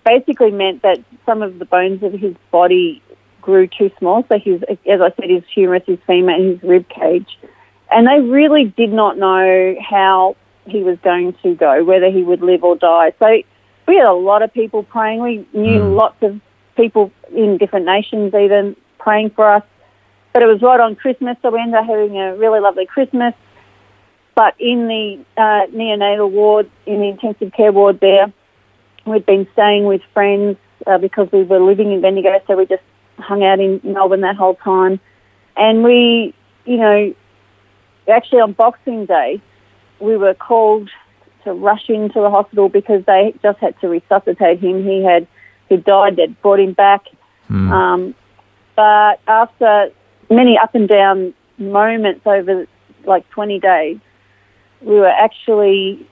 basically 0.04 0.50
meant 0.50 0.82
that 0.82 0.98
some 1.24 1.40
of 1.40 1.60
the 1.60 1.64
bones 1.64 2.02
of 2.02 2.12
his 2.14 2.34
body 2.50 3.00
grew 3.40 3.68
too 3.68 3.92
small. 3.96 4.24
So 4.28 4.40
his, 4.40 4.60
as 4.64 5.00
I 5.00 5.12
said, 5.12 5.30
his 5.30 5.44
humerus, 5.54 5.84
his 5.86 6.00
femur, 6.04 6.32
and 6.32 6.44
his 6.54 6.62
rib 6.64 6.88
cage. 6.88 7.38
And 7.92 8.08
they 8.08 8.20
really 8.22 8.64
did 8.64 8.92
not 8.92 9.16
know 9.16 9.76
how 9.80 10.34
he 10.70 10.82
was 10.82 10.98
going 11.02 11.34
to 11.42 11.54
go, 11.54 11.84
whether 11.84 12.10
he 12.10 12.22
would 12.22 12.42
live 12.42 12.64
or 12.64 12.76
die. 12.76 13.12
So 13.18 13.42
we 13.86 13.96
had 13.96 14.06
a 14.06 14.12
lot 14.12 14.42
of 14.42 14.52
people 14.52 14.82
praying. 14.82 15.20
We 15.20 15.46
knew 15.52 15.80
Mm. 15.80 15.96
lots 15.96 16.22
of 16.22 16.40
people 16.76 17.10
in 17.34 17.58
different 17.58 17.86
nations 17.86 18.34
even 18.34 18.76
praying 18.98 19.30
for 19.30 19.50
us. 19.50 19.62
But 20.32 20.42
it 20.42 20.46
was 20.46 20.62
right 20.62 20.78
on 20.78 20.94
Christmas, 20.94 21.36
so 21.42 21.50
we 21.50 21.60
ended 21.60 21.74
up 21.76 21.86
having 21.86 22.18
a 22.18 22.36
really 22.36 22.60
lovely 22.60 22.86
Christmas. 22.86 23.34
But 24.34 24.54
in 24.60 24.86
the 24.86 25.18
uh, 25.36 25.66
neonatal 25.74 26.30
ward, 26.30 26.70
in 26.86 27.00
the 27.00 27.08
intensive 27.08 27.52
care 27.52 27.72
ward 27.72 27.98
there, 28.00 28.32
we'd 29.04 29.26
been 29.26 29.48
staying 29.54 29.84
with 29.84 30.02
friends 30.14 30.56
uh, 30.86 30.98
because 30.98 31.28
we 31.32 31.42
were 31.42 31.58
living 31.58 31.90
in 31.92 32.00
Bendigo, 32.00 32.40
so 32.46 32.56
we 32.56 32.66
just 32.66 32.82
hung 33.18 33.42
out 33.42 33.58
in 33.58 33.80
Melbourne 33.82 34.20
that 34.20 34.36
whole 34.36 34.54
time. 34.54 35.00
And 35.56 35.82
we, 35.82 36.34
you 36.66 36.76
know, 36.76 37.14
actually 38.08 38.40
on 38.40 38.52
Boxing 38.52 39.06
Day, 39.06 39.40
we 40.00 40.16
were 40.16 40.34
called 40.34 40.88
to 41.44 41.52
rush 41.52 41.88
into 41.88 42.20
the 42.20 42.30
hospital 42.30 42.68
because 42.68 43.04
they 43.06 43.34
just 43.42 43.58
had 43.58 43.78
to 43.80 43.88
resuscitate 43.88 44.60
him. 44.60 44.84
He 44.84 45.02
had 45.02 45.26
he 45.68 45.76
died. 45.76 46.16
They'd 46.16 46.40
brought 46.40 46.60
him 46.60 46.72
back, 46.72 47.06
um, 47.50 48.14
but 48.76 49.20
after 49.26 49.90
many 50.30 50.58
up 50.58 50.74
and 50.74 50.88
down 50.88 51.34
moments 51.58 52.26
over 52.26 52.66
like 53.04 53.28
20 53.30 53.58
days, 53.60 53.98
we 54.80 54.94
were 54.94 55.08
actually 55.08 56.06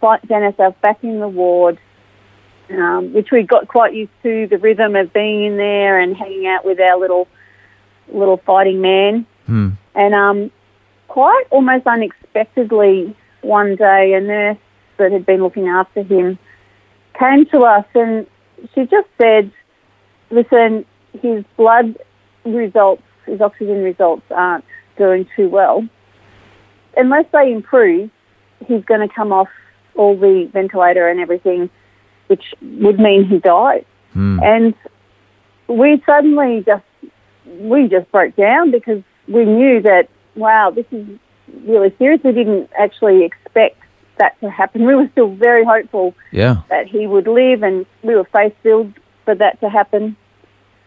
found 0.00 0.30
ourselves 0.30 0.76
back 0.82 1.02
in 1.02 1.20
the 1.20 1.28
ward, 1.28 1.78
um, 2.70 3.12
which 3.12 3.30
we 3.30 3.42
got 3.42 3.68
quite 3.68 3.94
used 3.94 4.12
to 4.22 4.46
the 4.46 4.58
rhythm 4.58 4.96
of 4.96 5.12
being 5.12 5.44
in 5.44 5.56
there 5.56 6.00
and 6.00 6.16
hanging 6.16 6.46
out 6.46 6.64
with 6.64 6.80
our 6.80 6.98
little 6.98 7.28
little 8.08 8.38
fighting 8.38 8.80
man. 8.80 9.26
Hmm. 9.46 9.70
And 9.94 10.14
um, 10.14 10.50
quite 11.08 11.44
almost 11.50 11.86
unexpectedly, 11.86 13.16
one 13.40 13.76
day, 13.76 14.14
a 14.14 14.20
nurse 14.20 14.58
that 14.98 15.12
had 15.12 15.26
been 15.26 15.42
looking 15.42 15.68
after 15.68 16.02
him 16.02 16.38
came 17.18 17.46
to 17.46 17.60
us 17.60 17.84
and 17.94 18.26
she 18.74 18.82
just 18.86 19.08
said, 19.20 19.50
Listen, 20.30 20.84
his 21.22 21.42
blood 21.56 21.96
results, 22.44 23.02
his 23.24 23.40
oxygen 23.40 23.82
results 23.82 24.22
aren't 24.30 24.64
doing 24.96 25.26
too 25.34 25.48
well. 25.48 25.88
Unless 26.96 27.26
they 27.32 27.52
improve, 27.52 28.10
he's 28.66 28.84
going 28.84 29.06
to 29.06 29.12
come 29.12 29.32
off 29.32 29.48
all 29.94 30.16
the 30.16 30.48
ventilator 30.52 31.08
and 31.08 31.18
everything, 31.18 31.70
which 32.26 32.54
would 32.60 33.00
mean 33.00 33.24
he 33.24 33.38
dies. 33.38 33.84
Hmm. 34.12 34.40
And 34.42 34.74
we 35.66 36.02
suddenly 36.04 36.62
just 36.66 36.84
we 37.60 37.88
just 37.88 38.10
broke 38.12 38.36
down 38.36 38.70
because 38.70 39.02
we 39.26 39.44
knew 39.44 39.80
that 39.82 40.08
wow, 40.38 40.70
this 40.70 40.86
is 40.90 41.06
really 41.66 41.94
serious. 41.98 42.20
We 42.24 42.32
didn't 42.32 42.70
actually 42.78 43.24
expect 43.24 43.76
that 44.18 44.38
to 44.40 44.50
happen. 44.50 44.84
We 44.86 44.94
were 44.94 45.08
still 45.12 45.34
very 45.34 45.64
hopeful 45.64 46.14
Yeah. 46.32 46.56
that 46.70 46.86
he 46.86 47.06
would 47.06 47.26
live, 47.26 47.62
and 47.62 47.86
we 48.02 48.14
were 48.14 48.24
faith 48.24 48.54
filled 48.62 48.92
for 49.24 49.34
that 49.34 49.60
to 49.60 49.68
happen. 49.68 50.16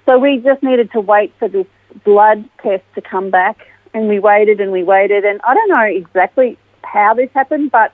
So 0.05 0.17
we 0.17 0.38
just 0.38 0.63
needed 0.63 0.91
to 0.93 1.00
wait 1.00 1.31
for 1.38 1.48
this 1.48 1.67
blood 2.03 2.43
test 2.63 2.84
to 2.96 3.01
come 3.01 3.29
back, 3.29 3.58
and 3.93 4.08
we 4.08 4.20
waited 4.20 4.60
and 4.60 4.72
we 4.72 4.84
waited, 4.84 5.25
and 5.25 5.39
I 5.43 5.53
don't 5.53 5.70
know 5.70 5.84
exactly 5.84 6.58
how 6.84 7.13
this 7.13 7.29
happened, 7.34 7.72
but 7.72 7.93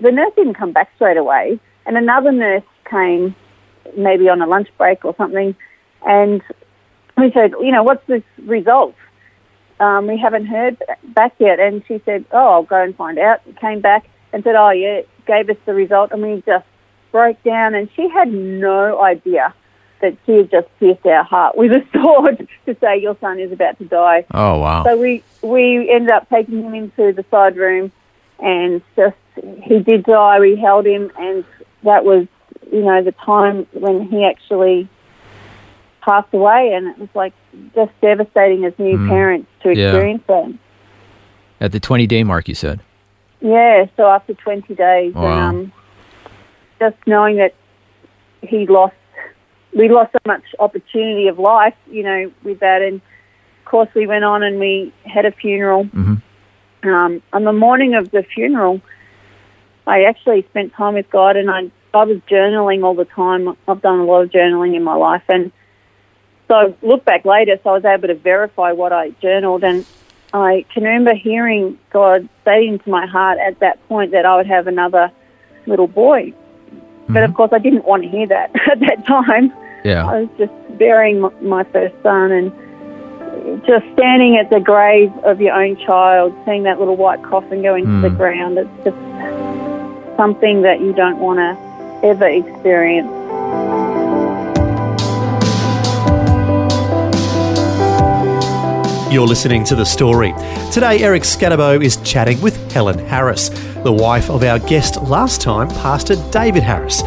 the 0.00 0.12
nurse 0.12 0.32
didn't 0.36 0.54
come 0.54 0.72
back 0.72 0.90
straight 0.96 1.16
away, 1.16 1.58
and 1.86 1.96
another 1.96 2.32
nurse 2.32 2.62
came, 2.90 3.34
maybe 3.96 4.28
on 4.28 4.42
a 4.42 4.46
lunch 4.46 4.68
break 4.76 5.04
or 5.04 5.14
something, 5.16 5.54
and 6.06 6.42
we 7.16 7.32
said, 7.32 7.52
you 7.60 7.72
know, 7.72 7.82
what's 7.82 8.06
this 8.06 8.22
result? 8.44 8.94
Um, 9.80 10.06
we 10.06 10.18
haven't 10.18 10.46
heard 10.46 10.82
back 11.04 11.34
yet, 11.38 11.60
and 11.60 11.84
she 11.86 12.00
said, 12.04 12.24
oh, 12.32 12.48
I'll 12.48 12.62
go 12.62 12.82
and 12.82 12.96
find 12.96 13.18
out. 13.18 13.40
Came 13.60 13.80
back 13.80 14.08
and 14.32 14.42
said, 14.42 14.56
oh 14.56 14.70
yeah, 14.70 15.02
gave 15.26 15.48
us 15.48 15.56
the 15.66 15.74
result, 15.74 16.10
and 16.12 16.22
we 16.22 16.42
just 16.44 16.66
broke 17.12 17.42
down, 17.44 17.74
and 17.74 17.88
she 17.94 18.08
had 18.08 18.32
no 18.32 19.00
idea 19.00 19.54
that 20.00 20.16
she 20.26 20.32
had 20.32 20.50
just 20.50 20.68
pierced 20.78 21.04
our 21.06 21.24
heart 21.24 21.56
with 21.56 21.72
a 21.72 21.84
sword 21.92 22.48
to 22.66 22.76
say 22.80 22.98
your 22.98 23.16
son 23.20 23.38
is 23.38 23.52
about 23.52 23.78
to 23.78 23.84
die. 23.84 24.24
Oh 24.32 24.58
wow. 24.58 24.84
So 24.84 24.96
we 24.96 25.22
we 25.42 25.90
ended 25.90 26.10
up 26.10 26.28
taking 26.28 26.62
him 26.62 26.74
into 26.74 27.12
the 27.12 27.24
side 27.30 27.56
room, 27.56 27.92
and 28.38 28.82
just 28.96 29.16
he 29.62 29.80
did 29.80 30.04
die. 30.04 30.40
We 30.40 30.56
held 30.56 30.86
him, 30.86 31.10
and 31.18 31.44
that 31.84 32.04
was 32.04 32.26
you 32.70 32.82
know 32.82 33.02
the 33.02 33.12
time 33.12 33.66
when 33.72 34.08
he 34.08 34.24
actually 34.24 34.88
passed 36.08 36.32
away, 36.32 36.72
and 36.74 36.86
it 36.88 36.98
was 36.98 37.08
like 37.14 37.34
just 37.74 37.90
devastating 38.00 38.64
as 38.64 38.72
new 38.78 38.96
parents 39.08 39.46
to 39.62 39.68
Yeah. 39.76 39.88
experience 39.88 40.22
that. 40.26 40.52
At 41.60 41.72
the 41.72 41.80
20 41.80 42.06
day 42.06 42.24
mark, 42.24 42.48
you 42.48 42.54
said. 42.54 42.80
Yeah, 43.40 43.86
so 43.96 44.06
after 44.08 44.32
20 44.34 44.74
days, 44.74 45.14
Wow. 45.14 45.48
and 45.50 45.56
um, 45.66 45.72
just 46.80 46.96
knowing 47.06 47.36
that 47.36 47.52
he 48.42 48.66
lost, 48.66 48.94
we 49.76 49.88
lost 49.88 50.12
so 50.12 50.18
much 50.26 50.42
opportunity 50.58 51.28
of 51.28 51.38
life, 51.38 51.74
you 51.90 52.02
know, 52.02 52.30
with 52.42 52.60
that. 52.60 52.80
And 52.82 52.94
of 53.60 53.64
course, 53.66 53.88
we 53.94 54.06
went 54.06 54.24
on 54.24 54.42
and 54.42 54.58
we 54.58 54.92
had 55.04 55.26
a 55.26 55.32
funeral. 55.32 55.84
Mhm. 55.84 56.22
Um, 56.84 57.22
on 57.32 57.44
the 57.44 57.52
morning 57.52 57.94
of 57.94 58.10
the 58.12 58.22
funeral, 58.22 58.80
I 59.86 60.04
actually 60.04 60.42
spent 60.50 60.72
time 60.72 60.94
with 60.94 61.10
God, 61.10 61.36
and 61.36 61.50
I 61.50 61.70
I 61.94 62.04
was 62.04 62.18
journaling 62.30 62.84
all 62.84 62.94
the 62.94 63.06
time. 63.06 63.56
I've 63.66 63.80
done 63.80 63.98
a 63.98 64.04
lot 64.04 64.20
of 64.22 64.30
journaling 64.30 64.74
in 64.76 64.82
my 64.84 64.94
life, 64.94 65.22
and 65.28 65.50
so 66.48 66.54
I 66.54 66.74
look 66.82 67.04
back 67.04 67.24
later, 67.24 67.58
so 67.62 67.70
I 67.70 67.72
was 67.74 67.84
able 67.84 68.08
to 68.08 68.14
verify 68.14 68.72
what 68.72 68.92
I 68.92 69.10
journaled, 69.22 69.62
and 69.64 69.84
I 70.32 70.64
can 70.72 70.82
remember 70.84 71.14
hearing 71.14 71.78
God 71.90 72.28
saying 72.44 72.80
to 72.80 72.90
my 72.90 73.06
heart 73.06 73.38
at 73.38 73.60
that 73.60 73.86
point 73.88 74.12
that 74.12 74.26
I 74.26 74.36
would 74.36 74.46
have 74.46 74.66
another 74.66 75.10
little 75.66 75.86
boy. 75.86 76.32
But 77.10 77.22
of 77.24 77.32
course, 77.34 77.50
I 77.54 77.58
didn't 77.58 77.86
want 77.86 78.02
to 78.02 78.08
hear 78.10 78.26
that 78.26 78.50
at 78.70 78.80
that 78.80 79.06
time. 79.06 79.52
Yeah. 79.84 80.06
I 80.06 80.20
was 80.22 80.28
just 80.36 80.52
burying 80.78 81.20
my 81.40 81.64
first 81.64 81.94
son 82.02 82.30
and 82.32 83.64
just 83.66 83.86
standing 83.94 84.36
at 84.36 84.50
the 84.50 84.60
grave 84.60 85.10
of 85.24 85.40
your 85.40 85.54
own 85.54 85.76
child, 85.86 86.34
seeing 86.44 86.64
that 86.64 86.78
little 86.78 86.96
white 86.96 87.22
coffin 87.22 87.62
go 87.62 87.74
into 87.74 88.00
the 88.02 88.08
Mm. 88.08 88.16
ground. 88.18 88.58
It's 88.58 88.84
just 88.84 90.16
something 90.16 90.62
that 90.62 90.80
you 90.80 90.92
don't 90.92 91.18
want 91.18 91.38
to 91.38 92.06
ever 92.06 92.26
experience. 92.26 93.08
You're 99.10 99.26
listening 99.26 99.64
to 99.64 99.74
The 99.74 99.86
Story. 99.86 100.34
Today, 100.70 100.98
Eric 100.98 101.22
Scatterbo 101.22 101.82
is 101.82 101.96
chatting 102.02 102.38
with 102.42 102.70
Helen 102.70 102.98
Harris, 103.06 103.48
the 103.82 103.90
wife 103.90 104.28
of 104.28 104.42
our 104.42 104.58
guest 104.58 105.00
last 105.00 105.40
time, 105.40 105.68
Pastor 105.68 106.16
David 106.30 106.62
Harris. 106.62 107.00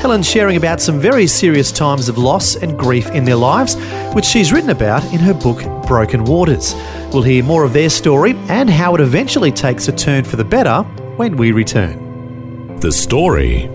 Helen's 0.00 0.30
sharing 0.30 0.56
about 0.56 0.80
some 0.80 1.00
very 1.00 1.26
serious 1.26 1.72
times 1.72 2.08
of 2.08 2.18
loss 2.18 2.54
and 2.54 2.78
grief 2.78 3.10
in 3.10 3.24
their 3.24 3.34
lives, 3.34 3.74
which 4.14 4.26
she's 4.26 4.52
written 4.52 4.70
about 4.70 5.02
in 5.12 5.18
her 5.18 5.34
book 5.34 5.64
Broken 5.88 6.24
Waters. 6.24 6.72
We'll 7.12 7.24
hear 7.24 7.42
more 7.42 7.64
of 7.64 7.72
their 7.72 7.90
story 7.90 8.36
and 8.48 8.70
how 8.70 8.94
it 8.94 9.00
eventually 9.00 9.50
takes 9.50 9.88
a 9.88 9.92
turn 9.92 10.22
for 10.22 10.36
the 10.36 10.44
better 10.44 10.82
when 11.16 11.36
we 11.36 11.50
return. 11.50 12.78
The 12.78 12.92
story. 12.92 13.68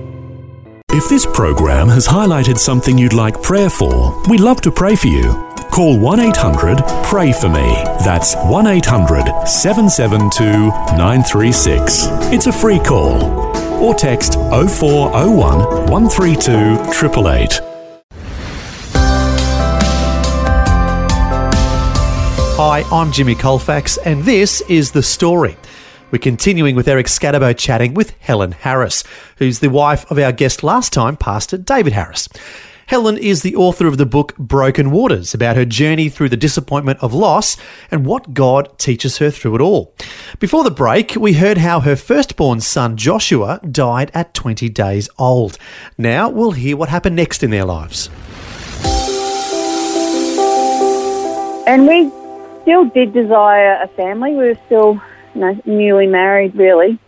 If 0.91 1.09
this 1.09 1.25
program 1.25 1.89
has 1.89 2.07
highlighted 2.07 2.57
something 2.57 2.97
you'd 2.97 3.11
like 3.11 3.43
prayer 3.43 3.69
for, 3.69 4.23
we'd 4.29 4.39
love 4.39 4.61
to 4.61 4.71
pray 4.71 4.95
for 4.95 5.07
you. 5.07 5.54
Call 5.75 5.99
1 5.99 6.19
800 6.21 6.77
Pray 7.03 7.33
For 7.33 7.49
Me. 7.49 7.83
That's 8.05 8.33
1 8.45 8.65
800 8.65 9.45
772 9.45 10.69
936. 10.95 12.05
It's 12.31 12.47
a 12.47 12.53
free 12.53 12.79
call. 12.79 13.21
Or 13.83 13.93
text 13.93 14.35
0401 14.35 15.59
132 15.91 16.51
888. 16.53 17.59
Hi, 22.55 22.83
I'm 22.89 23.11
Jimmy 23.11 23.35
Colfax, 23.35 23.97
and 23.97 24.23
this 24.23 24.61
is 24.69 24.93
The 24.93 25.03
Story. 25.03 25.57
We're 26.09 26.19
continuing 26.19 26.77
with 26.77 26.87
Eric 26.87 27.07
Scatterbo 27.07 27.57
chatting 27.57 27.93
with 27.95 28.11
Helen 28.21 28.53
Harris, 28.53 29.03
who's 29.39 29.59
the 29.59 29.69
wife 29.69 30.09
of 30.09 30.19
our 30.19 30.31
guest 30.31 30.63
last 30.63 30.93
time, 30.93 31.17
Pastor 31.17 31.57
David 31.57 31.91
Harris. 31.91 32.29
Helen 32.87 33.17
is 33.17 33.41
the 33.41 33.55
author 33.55 33.87
of 33.87 33.97
the 33.97 34.05
book 34.05 34.37
Broken 34.37 34.91
Waters 34.91 35.33
about 35.33 35.55
her 35.55 35.65
journey 35.65 36.07
through 36.07 36.29
the 36.29 36.37
disappointment 36.37 36.99
of 37.01 37.15
loss 37.15 37.57
and 37.89 38.05
what 38.05 38.35
God 38.35 38.77
teaches 38.77 39.17
her 39.17 39.31
through 39.31 39.55
it 39.55 39.61
all. 39.61 39.95
Before 40.37 40.63
the 40.63 40.69
break, 40.69 41.15
we 41.15 41.33
heard 41.33 41.57
how 41.57 41.79
her 41.79 41.95
firstborn 41.95 42.61
son 42.61 42.95
Joshua 42.95 43.59
died 43.71 44.11
at 44.13 44.35
20 44.35 44.69
days 44.69 45.09
old. 45.17 45.57
Now 45.97 46.29
we'll 46.29 46.51
hear 46.51 46.77
what 46.77 46.89
happened 46.89 47.15
next 47.15 47.41
in 47.41 47.49
their 47.49 47.65
lives. 47.65 48.11
And 51.65 51.87
we 51.87 52.11
still 52.61 52.85
did 52.85 53.13
desire 53.13 53.81
a 53.81 53.87
family. 53.95 54.35
We 54.35 54.49
were 54.49 54.59
still 54.67 55.01
you 55.33 55.41
know, 55.41 55.59
newly 55.65 56.05
married, 56.05 56.53
really. 56.55 56.99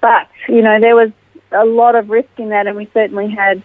But, 0.00 0.26
you 0.48 0.62
know, 0.62 0.80
there 0.80 0.96
was 0.96 1.12
a 1.52 1.64
lot 1.64 1.94
of 1.94 2.10
risk 2.10 2.28
in 2.38 2.48
that, 2.48 2.66
and 2.66 2.76
we 2.76 2.90
certainly 2.92 3.30
had 3.30 3.62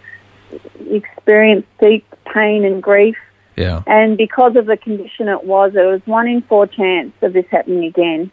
experienced 0.90 1.68
deep 1.80 2.04
pain 2.32 2.64
and 2.64 2.82
grief. 2.82 3.16
Yeah. 3.56 3.82
And 3.86 4.16
because 4.16 4.56
of 4.56 4.66
the 4.66 4.76
condition 4.76 5.28
it 5.28 5.44
was, 5.44 5.72
it 5.74 5.84
was 5.84 6.00
one 6.04 6.28
in 6.28 6.42
four 6.42 6.66
chance 6.66 7.12
of 7.22 7.32
this 7.32 7.46
happening 7.50 7.84
again. 7.84 8.30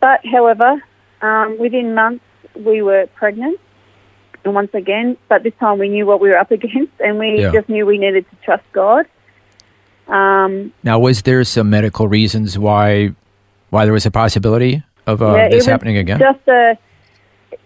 But, 0.00 0.20
however, 0.24 0.82
um, 1.20 1.58
within 1.58 1.94
months 1.94 2.24
we 2.56 2.82
were 2.82 3.06
pregnant, 3.14 3.60
and 4.44 4.54
once 4.54 4.72
again, 4.72 5.16
but 5.28 5.42
this 5.42 5.52
time 5.60 5.78
we 5.78 5.88
knew 5.88 6.06
what 6.06 6.20
we 6.20 6.28
were 6.28 6.38
up 6.38 6.50
against, 6.58 6.92
and 7.00 7.18
we 7.18 7.42
Yeah. 7.42 7.52
just 7.52 7.68
knew 7.68 7.84
we 7.84 7.98
needed 7.98 8.24
to 8.30 8.36
trust 8.44 8.64
God. 8.72 9.06
Um, 10.06 10.72
Now, 10.82 10.98
was 10.98 11.22
there 11.22 11.44
some 11.44 11.68
medical 11.68 12.08
reasons 12.08 12.58
why 12.58 13.10
why 13.70 13.84
there 13.84 13.92
was 13.92 14.06
a 14.06 14.10
possibility 14.10 14.82
of 15.06 15.20
uh, 15.20 15.34
Yeah, 15.34 15.48
this 15.48 15.66
happening 15.66 15.98
again? 15.98 16.18
Just 16.18 16.48
a, 16.48 16.78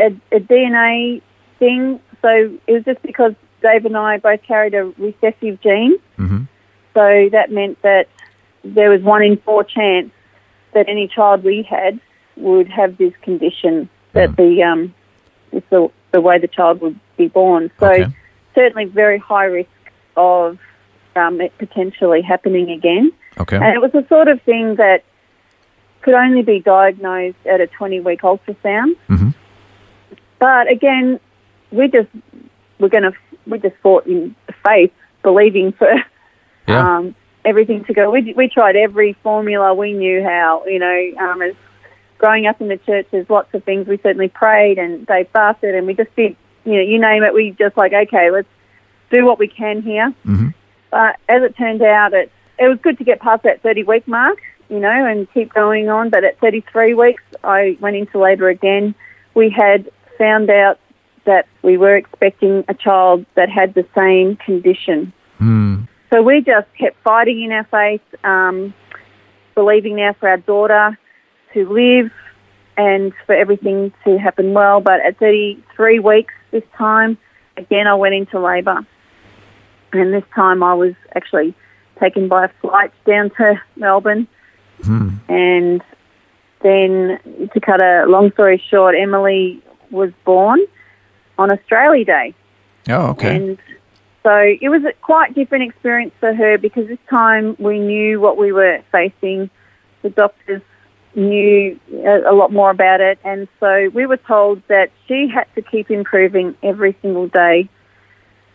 a, 0.00 0.06
a 0.32 0.40
DNA 0.40 1.22
thing. 1.60 2.00
So 2.20 2.28
it 2.66 2.72
was 2.72 2.84
just 2.84 3.00
because 3.02 3.34
Dave 3.62 3.84
and 3.86 3.96
I 3.96 4.18
both 4.18 4.42
carried 4.42 4.74
a 4.74 4.84
recessive 4.98 5.60
gene. 5.62 5.98
hmm 6.16 6.42
So 6.94 7.28
that 7.32 7.50
meant 7.50 7.80
that 7.82 8.08
there 8.64 8.90
was 8.90 9.02
one 9.02 9.22
in 9.22 9.36
four 9.38 9.64
chance 9.64 10.10
that 10.74 10.88
any 10.88 11.08
child 11.08 11.42
we 11.44 11.62
had 11.62 11.98
would 12.36 12.68
have 12.68 12.96
this 12.98 13.14
condition. 13.22 13.88
That 14.12 14.30
Mm. 14.30 14.36
the 14.36 14.62
um, 14.62 14.94
it's 15.52 15.66
the 15.70 15.90
the 16.12 16.20
way 16.20 16.38
the 16.38 16.48
child 16.48 16.80
would 16.82 16.98
be 17.16 17.28
born. 17.28 17.70
So 17.80 17.86
Okay. 17.86 18.06
certainly 18.54 18.84
very 18.84 19.18
high 19.18 19.46
risk 19.46 19.70
of 20.16 20.58
um, 21.16 21.40
it 21.40 21.56
potentially 21.58 22.20
happening 22.22 22.70
again. 22.70 23.12
Okay. 23.38 23.56
And 23.56 23.74
it 23.74 23.80
was 23.80 23.92
the 23.92 24.04
sort 24.08 24.28
of 24.28 24.40
thing 24.42 24.76
that 24.76 25.04
could 26.02 26.14
only 26.14 26.42
be 26.42 26.60
diagnosed 26.60 27.46
at 27.46 27.60
a 27.60 27.66
20 27.66 28.00
week 28.00 28.20
ultrasound. 28.22 28.96
hmm 29.08 29.30
But 30.38 30.70
again, 30.70 31.18
we 31.70 31.88
just 31.88 32.08
we're 32.78 32.88
going 32.88 33.04
to 33.04 33.14
we 33.46 33.58
just 33.58 33.76
fought 33.82 34.06
in 34.06 34.34
faith, 34.64 34.92
believing 35.22 35.72
for 35.72 35.88
Yeah. 36.66 36.96
um, 36.98 37.14
everything 37.44 37.84
to 37.84 37.94
go. 37.94 38.10
We 38.10 38.32
we 38.36 38.48
tried 38.48 38.76
every 38.76 39.14
formula 39.22 39.74
we 39.74 39.92
knew 39.92 40.22
how. 40.22 40.64
You 40.66 40.78
know, 40.78 41.12
um, 41.18 41.42
as 41.42 41.54
growing 42.18 42.46
up 42.46 42.60
in 42.60 42.68
the 42.68 42.76
church, 42.78 43.06
there's 43.10 43.28
lots 43.28 43.52
of 43.54 43.64
things 43.64 43.86
we 43.88 43.98
certainly 43.98 44.28
prayed 44.28 44.78
and 44.78 45.06
they 45.06 45.24
fasted, 45.32 45.74
and 45.74 45.86
we 45.86 45.94
just 45.94 46.14
did. 46.16 46.36
You 46.64 46.74
know, 46.74 46.80
you 46.82 47.00
name 47.00 47.24
it. 47.24 47.34
We 47.34 47.50
just 47.58 47.76
like 47.76 47.92
okay, 47.92 48.30
let's 48.30 48.48
do 49.10 49.24
what 49.26 49.38
we 49.38 49.48
can 49.48 49.82
here. 49.82 50.10
hmm 50.24 50.48
But 50.90 51.16
as 51.28 51.42
it 51.42 51.56
turned 51.56 51.82
out, 51.82 52.12
it 52.14 52.30
it 52.58 52.68
was 52.68 52.78
good 52.82 52.98
to 52.98 53.04
get 53.04 53.18
past 53.20 53.42
that 53.42 53.60
30 53.62 53.82
week 53.84 54.06
mark, 54.06 54.38
you 54.68 54.78
know, 54.78 55.04
and 55.06 55.26
keep 55.32 55.52
going 55.52 55.88
on. 55.88 56.10
But 56.10 56.22
at 56.22 56.38
33 56.38 56.94
weeks, 56.94 57.22
I 57.42 57.76
went 57.80 57.96
into 57.96 58.20
labour 58.20 58.48
again. 58.50 58.94
We 59.34 59.50
had 59.50 59.90
found 60.18 60.48
out 60.50 60.78
that 61.24 61.46
we 61.62 61.76
were 61.76 61.96
expecting 61.96 62.64
a 62.68 62.74
child 62.74 63.24
that 63.34 63.48
had 63.48 63.74
the 63.74 63.86
same 63.94 64.36
condition. 64.36 65.12
Mm. 65.40 65.88
So 66.12 66.22
we 66.22 66.40
just 66.40 66.66
kept 66.78 66.96
fighting 67.02 67.42
in 67.42 67.52
our 67.52 67.64
faith, 67.64 68.02
um, 68.24 68.74
believing 69.54 69.96
now 69.96 70.14
for 70.18 70.28
our 70.28 70.36
daughter 70.38 70.98
to 71.54 71.68
live 71.68 72.10
and 72.76 73.12
for 73.26 73.34
everything 73.34 73.92
to 74.04 74.18
happen 74.18 74.52
well. 74.52 74.80
But 74.80 75.00
at 75.00 75.18
33 75.18 76.00
weeks 76.00 76.34
this 76.50 76.64
time, 76.76 77.18
again, 77.56 77.86
I 77.86 77.94
went 77.94 78.14
into 78.14 78.40
labour. 78.40 78.86
And 79.92 80.12
this 80.12 80.24
time 80.34 80.62
I 80.62 80.74
was 80.74 80.94
actually 81.14 81.54
taken 82.00 82.28
by 82.28 82.46
a 82.46 82.48
flight 82.60 82.92
down 83.06 83.30
to 83.36 83.60
Melbourne. 83.76 84.26
Mm. 84.80 85.20
And 85.28 85.82
then, 86.62 87.48
to 87.52 87.60
cut 87.60 87.82
a 87.82 88.06
long 88.06 88.32
story 88.32 88.62
short, 88.70 88.94
Emily 88.96 89.62
was 89.90 90.10
born 90.24 90.60
on 91.38 91.50
Australia 91.50 92.04
Day. 92.04 92.34
Oh, 92.88 93.08
okay. 93.10 93.36
And 93.36 93.58
so 94.22 94.36
it 94.60 94.68
was 94.68 94.84
a 94.84 94.92
quite 95.00 95.34
different 95.34 95.64
experience 95.64 96.14
for 96.20 96.32
her 96.32 96.58
because 96.58 96.86
this 96.86 96.98
time 97.10 97.56
we 97.58 97.78
knew 97.78 98.20
what 98.20 98.36
we 98.36 98.52
were 98.52 98.82
facing. 98.92 99.50
The 100.02 100.10
doctors 100.10 100.62
knew 101.14 101.78
a, 101.92 102.30
a 102.30 102.34
lot 102.34 102.52
more 102.52 102.70
about 102.70 103.00
it. 103.00 103.18
And 103.24 103.48
so 103.60 103.90
we 103.92 104.06
were 104.06 104.16
told 104.16 104.62
that 104.68 104.90
she 105.06 105.28
had 105.28 105.46
to 105.54 105.62
keep 105.62 105.90
improving 105.90 106.54
every 106.62 106.96
single 107.02 107.28
day. 107.28 107.68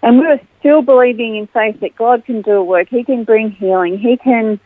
And 0.01 0.19
we 0.19 0.27
were 0.27 0.39
still 0.59 0.81
believing 0.81 1.35
in 1.35 1.47
faith 1.47 1.79
that 1.81 1.95
God 1.95 2.25
can 2.25 2.41
do 2.41 2.51
a 2.51 2.63
work. 2.63 2.87
He 2.89 3.03
can 3.03 3.23
bring 3.23 3.51
healing. 3.51 3.97
He 3.97 4.17
can, 4.17 4.59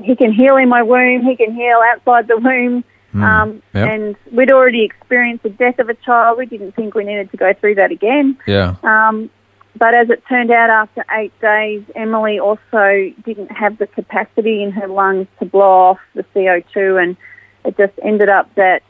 he 0.00 0.14
can 0.14 0.32
heal 0.32 0.56
in 0.56 0.68
my 0.68 0.82
womb. 0.82 1.24
He 1.24 1.36
can 1.36 1.54
heal 1.54 1.80
outside 1.84 2.28
the 2.28 2.36
womb. 2.38 2.84
Mm. 3.14 3.22
Um, 3.22 3.62
Yep. 3.74 3.88
And 3.90 4.16
we'd 4.32 4.52
already 4.52 4.84
experienced 4.84 5.42
the 5.42 5.50
death 5.50 5.78
of 5.78 5.88
a 5.88 5.94
child. 5.94 6.38
We 6.38 6.46
didn't 6.46 6.72
think 6.72 6.94
we 6.94 7.04
needed 7.04 7.30
to 7.30 7.36
go 7.36 7.52
through 7.54 7.76
that 7.76 7.90
again. 7.90 8.38
yeah. 8.46 8.74
Um, 8.82 9.30
but 9.78 9.94
as 9.94 10.10
it 10.10 10.22
turned 10.28 10.50
out, 10.50 10.70
after 10.70 11.04
eight 11.12 11.32
days, 11.40 11.84
Emily 11.94 12.40
also 12.40 13.12
didn't 13.24 13.52
have 13.52 13.78
the 13.78 13.86
capacity 13.86 14.62
in 14.62 14.72
her 14.72 14.88
lungs 14.88 15.28
to 15.38 15.46
blow 15.46 15.90
off 15.90 15.98
the 16.14 16.24
CO2, 16.34 17.00
and 17.00 17.16
it 17.64 17.76
just 17.76 17.92
ended 18.02 18.28
up 18.28 18.52
that 18.56 18.82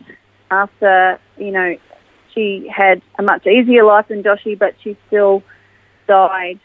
after, 0.50 1.18
you 1.36 1.50
know, 1.50 1.76
she 2.34 2.70
had 2.74 3.02
a 3.18 3.22
much 3.22 3.46
easier 3.46 3.84
life 3.84 4.08
than 4.08 4.22
Joshy, 4.22 4.58
but 4.58 4.76
she 4.82 4.96
still 5.08 5.42
died 6.06 6.60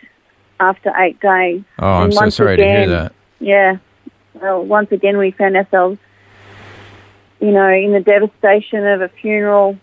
after 0.59 0.93
eight 0.97 1.19
days. 1.19 1.63
Oh, 1.79 1.87
I'm 1.87 2.11
so 2.11 2.29
sorry 2.29 2.57
to 2.57 2.63
hear 2.63 2.87
that. 2.89 3.13
Yeah. 3.39 3.77
Well, 4.35 4.63
once 4.63 4.91
again, 4.91 5.17
we 5.17 5.31
found 5.31 5.57
ourselves, 5.57 5.97
you 7.43 7.51
know, 7.51 7.69
in 7.69 7.91
the 7.91 7.99
devastation 7.99 8.87
of 8.87 9.01
a 9.01 9.09
funeral 9.09 9.77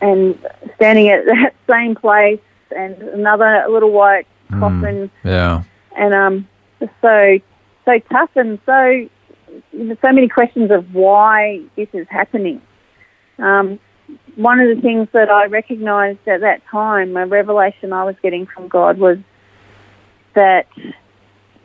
and 0.00 0.38
standing 0.76 1.08
at 1.08 1.24
that 1.32 1.54
same 1.68 1.96
place 1.96 2.40
and 2.74 2.96
another 3.02 3.66
little 3.68 3.90
white 3.90 4.26
Mm. 4.50 4.60
coffin 4.60 5.10
Yeah. 5.24 5.62
and 5.96 6.14
um, 6.14 6.48
just 6.78 6.92
so 7.00 7.38
so 7.86 7.98
tough 8.10 8.30
and 8.36 8.58
so 8.66 9.08
there's 9.72 9.98
so 10.04 10.12
many 10.12 10.28
questions 10.28 10.70
of 10.70 10.94
why 10.94 11.62
this 11.76 11.88
is 11.92 12.06
happening. 12.10 12.60
Um, 13.38 13.78
one 14.36 14.60
of 14.60 14.74
the 14.74 14.82
things 14.82 15.08
that 15.12 15.30
I 15.30 15.46
recognised 15.46 16.26
at 16.26 16.40
that 16.40 16.60
time, 16.70 17.16
a 17.16 17.26
revelation 17.26 17.92
I 17.92 18.04
was 18.04 18.16
getting 18.22 18.46
from 18.46 18.68
God, 18.68 18.98
was 18.98 19.18
that 20.34 20.66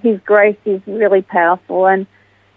His 0.01 0.19
grace 0.25 0.57
is 0.65 0.81
really 0.87 1.21
powerful. 1.21 1.87
And 1.87 2.07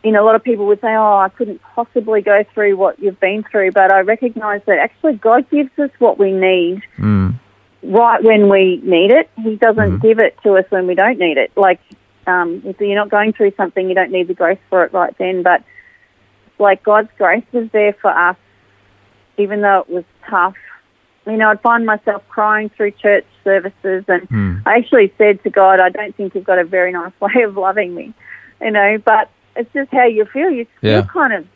you 0.02 0.12
know, 0.12 0.24
a 0.24 0.26
lot 0.26 0.34
of 0.34 0.42
people 0.42 0.66
would 0.66 0.80
say, 0.80 0.94
"Oh, 0.94 1.18
I 1.18 1.28
couldn't 1.28 1.60
possibly 1.74 2.22
go 2.22 2.42
through 2.54 2.76
what 2.76 2.98
you've 3.00 3.20
been 3.20 3.42
through," 3.42 3.72
but 3.72 3.92
I 3.92 4.00
recognise 4.00 4.62
that 4.66 4.78
actually 4.78 5.14
God 5.14 5.48
gives 5.50 5.76
us 5.78 5.90
what 5.98 6.18
we 6.18 6.32
need 6.32 6.82
Mm. 6.98 7.34
right 7.82 8.22
when 8.22 8.48
we 8.48 8.80
need 8.82 9.12
it. 9.12 9.28
He 9.42 9.56
doesn't 9.56 9.98
Mhm. 9.98 10.02
give 10.02 10.18
it 10.18 10.38
to 10.42 10.56
us 10.56 10.64
when 10.70 10.86
we 10.86 10.94
don't 10.94 11.18
need 11.18 11.36
it. 11.36 11.50
Like, 11.56 11.80
um, 12.26 12.62
if 12.64 12.80
you're 12.80 12.94
not 12.94 13.10
going 13.10 13.32
through 13.32 13.52
something, 13.52 13.88
you 13.88 13.94
don't 13.94 14.10
need 14.10 14.28
the 14.28 14.34
grace 14.34 14.58
for 14.70 14.84
it 14.84 14.92
right 14.92 15.16
then. 15.18 15.42
But 15.42 15.62
like 16.58 16.82
God's 16.82 17.10
grace 17.18 17.44
was 17.52 17.68
there 17.70 17.92
for 17.94 18.10
us, 18.10 18.36
even 19.38 19.60
though 19.62 19.80
it 19.80 19.90
was 19.90 20.04
tough. 20.28 20.56
You 21.26 21.36
know, 21.36 21.50
I'd 21.50 21.60
find 21.60 21.84
myself 21.84 22.26
crying 22.28 22.70
through 22.70 22.92
church 22.92 23.26
services, 23.44 24.04
and 24.08 24.28
Mm. 24.30 24.62
I 24.64 24.76
actually 24.78 25.12
said 25.18 25.42
to 25.42 25.50
God, 25.50 25.80
"I 25.80 25.90
don't 25.90 26.14
think 26.14 26.34
you've 26.34 26.44
got 26.44 26.58
a 26.58 26.64
very 26.64 26.92
nice 26.92 27.12
way 27.20 27.42
of 27.42 27.56
loving 27.56 27.94
me," 27.94 28.14
you 28.62 28.70
know. 28.70 28.96
But 29.04 29.28
it's 29.56 29.72
just 29.72 29.90
how 29.92 30.06
you 30.06 30.24
feel. 30.26 30.50
You 30.50 30.66
feel 30.80 30.90
Yeah. 30.90 31.02
kind 31.02 31.32
of 31.32 31.46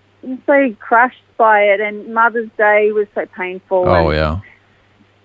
so 0.46 0.74
crushed 0.80 1.22
by 1.36 1.60
it. 1.62 1.80
And 1.80 2.12
Mother's 2.14 2.48
Day 2.56 2.92
was 2.92 3.06
so 3.14 3.26
painful. 3.26 3.88
Oh, 3.88 4.10
yeah. 4.10 4.38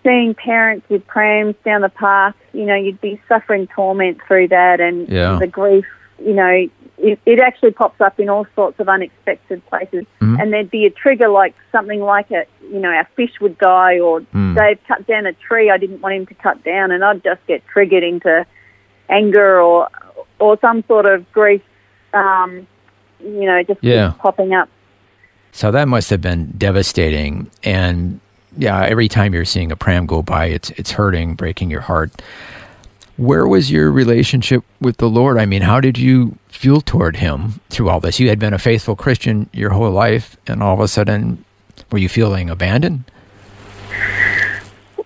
seeing 0.02 0.34
parents 0.34 0.88
with 0.90 1.06
prams 1.08 1.56
down 1.66 1.82
the 1.82 1.90
park, 1.90 2.34
you 2.54 2.66
know, 2.66 2.74
you'd 2.74 3.02
be 3.02 3.20
suffering 3.28 3.68
torment 3.68 4.18
through 4.26 4.48
that 4.48 4.80
and 4.80 5.10
Yeah. 5.10 5.38
the 5.40 5.46
grief, 5.46 5.86
you 6.24 6.34
know, 6.34 6.68
it, 6.98 7.20
it 7.26 7.40
actually 7.42 7.72
pops 7.72 8.00
up 8.00 8.18
in 8.18 8.30
all 8.30 8.48
sorts 8.56 8.80
of 8.80 8.88
unexpected 8.88 9.62
places. 9.68 10.06
Mhm. 10.22 10.42
And 10.42 10.54
there'd 10.54 10.72
be 10.72 10.86
a 10.86 10.90
trigger 10.90 11.28
like 11.28 11.54
something 11.74 12.02
like 12.02 12.32
a, 12.32 12.46
you 12.72 12.80
know, 12.80 12.90
our 12.92 13.06
fish 13.18 13.42
would 13.42 13.58
die 13.58 14.00
or 14.00 14.22
Mm. 14.34 14.56
Dave 14.56 14.80
cut 14.88 15.06
down 15.06 15.26
a 15.26 15.34
tree 15.34 15.70
I 15.70 15.78
didn't 15.78 16.02
want 16.02 16.16
him 16.16 16.26
to 16.28 16.34
cut 16.34 16.64
down 16.64 16.92
and 16.92 17.04
I'd 17.04 17.22
just 17.22 17.46
get 17.46 17.62
triggered 17.68 18.04
into 18.04 18.46
anger 19.10 19.60
or, 19.62 19.90
or 20.40 20.58
some 20.62 20.84
sort 20.88 21.06
of 21.08 21.30
grief, 21.34 21.62
um, 22.14 22.68
you 23.20 23.46
know, 23.46 23.62
just 23.64 23.84
Yeah. 23.84 24.14
popping 24.20 24.54
up. 24.54 24.70
So 25.52 25.72
that 25.72 25.88
must 25.88 26.10
have 26.10 26.22
been 26.22 26.54
devastating. 26.58 27.50
And 27.64 28.20
yeah, 28.58 28.84
every 28.86 29.08
time 29.08 29.34
you're 29.34 29.46
seeing 29.46 29.72
a 29.72 29.76
pram 29.76 30.06
go 30.06 30.22
by, 30.22 30.46
it's 30.46 30.70
it's 30.72 30.92
hurting, 30.92 31.36
breaking 31.36 31.70
your 31.72 31.82
heart. 31.82 32.12
Where 33.18 33.46
was 33.48 33.70
your 33.70 33.92
relationship 33.92 34.64
with 34.80 34.98
the 34.98 35.10
Lord? 35.10 35.38
I 35.38 35.46
mean, 35.46 35.62
how 35.62 35.82
did 35.82 35.98
you 35.98 36.38
feel 36.48 36.80
toward 36.80 37.18
Him 37.18 37.60
through 37.70 37.90
all 37.90 38.00
this? 38.00 38.20
You 38.20 38.30
had 38.30 38.40
been 38.40 38.54
a 38.54 38.58
faithful 38.60 38.96
Christian 38.96 39.50
your 39.52 39.72
whole 39.72 39.92
life, 39.92 40.38
and 40.48 40.64
all 40.64 40.74
of 40.74 40.80
a 40.80 40.88
sudden, 40.88 41.44
were 41.92 41.98
you 42.00 42.08
feeling 42.08 42.50
abandoned? 42.50 43.04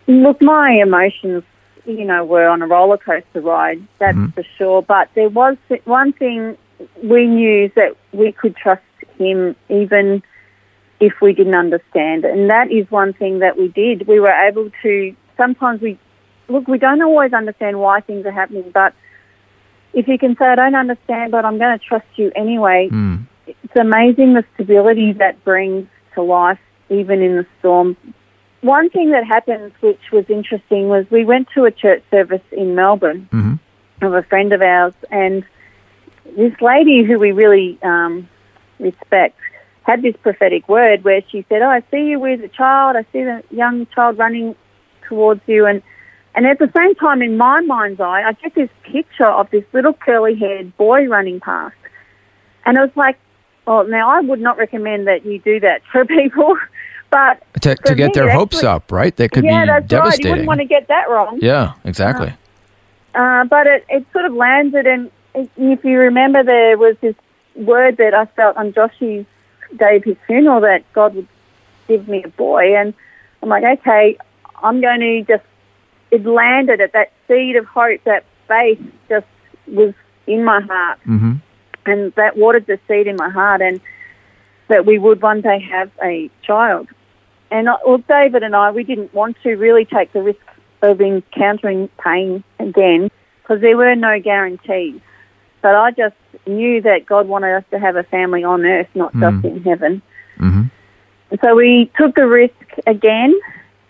Look, 0.07 0.41
my 0.41 0.71
emotions, 0.71 1.43
you 1.85 2.05
know, 2.05 2.23
were 2.25 2.47
on 2.47 2.61
a 2.61 2.67
roller 2.67 2.97
coaster 2.97 3.41
ride, 3.41 3.81
that's 3.99 4.17
Mhm. 4.17 4.33
for 4.35 4.43
sure. 4.57 4.81
But 4.81 5.09
there 5.15 5.29
was 5.29 5.57
one 5.85 6.11
thing 6.13 6.57
we 7.03 7.25
knew 7.27 7.69
that 7.75 7.95
we 8.11 8.31
could 8.31 8.55
trust 8.55 8.81
him 9.17 9.55
even 9.69 10.23
if 10.99 11.13
we 11.21 11.33
didn't 11.33 11.55
understand. 11.55 12.25
And 12.25 12.49
that 12.49 12.71
is 12.71 12.89
one 12.89 13.13
thing 13.13 13.39
that 13.39 13.57
we 13.57 13.67
did. 13.67 14.07
We 14.07 14.19
were 14.19 14.31
able 14.31 14.69
to, 14.83 15.15
sometimes 15.37 15.81
we 15.81 15.97
look, 16.47 16.67
we 16.67 16.77
don't 16.77 17.01
always 17.01 17.33
understand 17.33 17.79
why 17.79 18.01
things 18.01 18.25
are 18.25 18.31
happening, 18.31 18.69
but 18.73 18.93
if 19.93 20.07
you 20.07 20.17
can 20.17 20.35
say, 20.37 20.45
I 20.45 20.55
don't 20.55 20.75
understand, 20.75 21.31
but 21.31 21.45
I'm 21.45 21.57
going 21.57 21.77
to 21.77 21.85
trust 21.85 22.07
you 22.15 22.31
anyway, 22.35 22.89
Mm. 22.91 23.25
it's 23.47 23.75
amazing 23.75 24.33
the 24.33 24.43
stability 24.53 25.13
that 25.13 25.43
brings 25.43 25.87
to 26.15 26.21
life, 26.21 26.59
even 26.89 27.21
in 27.21 27.37
the 27.37 27.45
storm. 27.59 27.95
One 28.61 28.89
thing 28.89 29.11
that 29.11 29.25
happened, 29.25 29.73
which 29.81 30.11
was 30.11 30.25
interesting, 30.29 30.87
was 30.87 31.05
we 31.11 31.25
went 31.25 31.49
to 31.55 31.65
a 31.65 31.71
church 31.71 32.01
service 32.09 32.41
in 32.51 32.75
Melbourne 32.75 33.27
Mhm. 33.31 33.59
of 34.01 34.13
a 34.13 34.23
friend 34.23 34.53
of 34.53 34.61
ours, 34.61 34.93
and 35.11 35.43
this 36.35 36.53
lady 36.61 37.03
who 37.03 37.19
we 37.19 37.31
really 37.31 37.77
um, 37.83 38.27
respect 38.79 39.37
had 39.83 40.01
this 40.01 40.15
prophetic 40.21 40.67
word 40.69 41.03
where 41.03 41.21
she 41.29 41.45
said, 41.49 41.61
"Oh, 41.61 41.69
I 41.69 41.83
see 41.91 42.05
you 42.09 42.19
with 42.19 42.41
a 42.43 42.47
child. 42.47 42.95
I 42.95 43.03
see 43.11 43.23
the 43.23 43.43
young 43.51 43.85
child 43.87 44.17
running 44.17 44.55
towards 45.07 45.41
you," 45.47 45.65
and 45.65 45.81
and 46.35 46.45
at 46.47 46.57
the 46.59 46.71
same 46.75 46.95
time, 46.95 47.21
in 47.21 47.37
my 47.37 47.61
mind's 47.61 47.99
eye, 47.99 48.23
I 48.23 48.31
get 48.33 48.55
this 48.55 48.69
picture 48.83 49.27
of 49.27 49.49
this 49.51 49.63
little 49.73 49.93
curly-haired 49.93 50.75
boy 50.77 51.07
running 51.07 51.39
past, 51.39 51.75
and 52.65 52.77
it 52.77 52.81
was 52.81 52.95
like, 52.95 53.17
"Well, 53.67 53.85
now 53.87 54.09
I 54.09 54.21
would 54.21 54.39
not 54.41 54.57
recommend 54.57 55.07
that 55.07 55.25
you 55.25 55.39
do 55.39 55.59
that 55.59 55.81
for 55.91 56.05
people." 56.05 56.57
But 57.11 57.43
To, 57.61 57.75
to 57.75 57.93
get 57.93 58.07
me, 58.07 58.11
their 58.15 58.31
hopes 58.31 58.55
actually- 58.57 58.69
up, 58.69 58.91
right? 58.91 59.15
That 59.17 59.31
could 59.31 59.43
yeah, 59.43 59.61
be 59.81 59.87
that's 59.87 59.93
right. 59.93 60.19
You 60.19 60.29
wouldn't 60.31 60.47
want 60.47 60.61
to 60.61 60.65
get 60.65 60.87
that 60.87 61.07
wrong. 61.11 61.37
yeah, 61.43 61.73
exactly. 61.83 62.33
Uh, 63.13 63.43
but 63.45 63.67
it, 63.67 63.85
it 63.89 64.03
sort 64.11 64.25
of 64.25 64.33
landed, 64.33 64.87
and 64.87 65.11
if 65.35 65.83
you 65.83 65.99
remember, 65.99 66.43
there 66.43 66.77
was 66.77 66.95
this 67.01 67.15
word 67.55 67.97
that 67.97 68.13
I 68.13 68.25
felt 68.25 68.57
on 68.57 68.73
Joshy's 68.73 69.25
day 69.77 69.97
of 69.97 70.03
his 70.03 70.17
funeral 70.27 70.61
that 70.61 70.83
God 70.93 71.15
would 71.15 71.27
give 71.87 72.07
me 72.07 72.23
a 72.23 72.29
boy, 72.29 72.75
and 72.75 72.93
I'm 73.41 73.49
like, 73.49 73.79
okay, 73.79 74.17
I'm 74.61 74.81
going 74.81 74.99
to 74.99 75.23
just. 75.23 75.43
It 76.11 76.25
landed 76.27 76.79
at 76.79 76.93
that 76.93 77.11
seed 77.27 77.55
of 77.55 77.65
hope, 77.65 78.03
that 78.03 78.23
faith 78.47 78.79
just 79.09 79.25
was 79.67 79.95
in 80.27 80.43
my 80.43 80.61
heart, 80.61 80.99
hmm 81.03 81.33
and 81.85 82.13
that 82.13 82.37
watered 82.37 82.65
the 82.65 82.79
seed 82.87 83.07
in 83.07 83.17
my 83.17 83.29
heart, 83.29 83.61
and 83.61 83.81
that 84.69 84.85
we 84.85 84.97
would 84.97 85.21
one 85.21 85.41
day 85.41 85.59
have 85.59 85.91
a 86.01 86.29
child. 86.41 86.87
And 87.51 87.67
well, 87.85 87.97
David 87.97 88.41
and 88.41 88.55
I, 88.55 88.71
we 88.71 88.83
didn't 88.83 89.13
want 89.13 89.37
to 89.43 89.55
really 89.55 89.85
take 89.85 90.13
the 90.13 90.21
risk 90.21 90.39
of 90.81 91.01
encountering 91.01 91.89
pain 92.03 92.43
again 92.59 93.11
because 93.41 93.61
there 93.61 93.75
were 93.75 93.95
no 93.95 94.19
guarantees. 94.19 95.01
But 95.63 95.75
I 95.75 95.91
just 95.91 96.15
knew 96.45 96.81
that 96.81 97.05
God 97.05 97.27
wanted 97.27 97.55
us 97.55 97.63
to 97.71 97.79
have 97.79 97.95
a 97.95 98.03
family 98.03 98.43
on 98.43 98.65
earth, 98.65 98.89
not 98.93 99.13
just 99.13 99.45
in 99.45 99.63
heaven. 99.63 100.01
hmm 100.37 100.63
And 101.31 101.39
so 101.43 101.55
we 101.55 101.89
took 101.97 102.15
the 102.15 102.27
risk 102.27 102.53
again, 102.85 103.33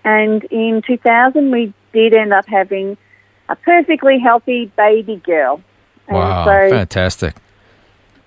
and 0.06 0.44
in 0.46 0.82
2000 0.86 1.52
we 1.52 1.74
did 1.92 2.14
end 2.14 2.32
up 2.32 2.46
having 2.48 2.96
a 3.50 3.56
perfectly 3.56 4.20
healthy 4.20 4.72
baby 4.78 5.18
girl. 5.26 5.62
And 6.08 6.18
Wow, 6.18 6.46
so 6.46 6.70
fantastic. 6.70 7.36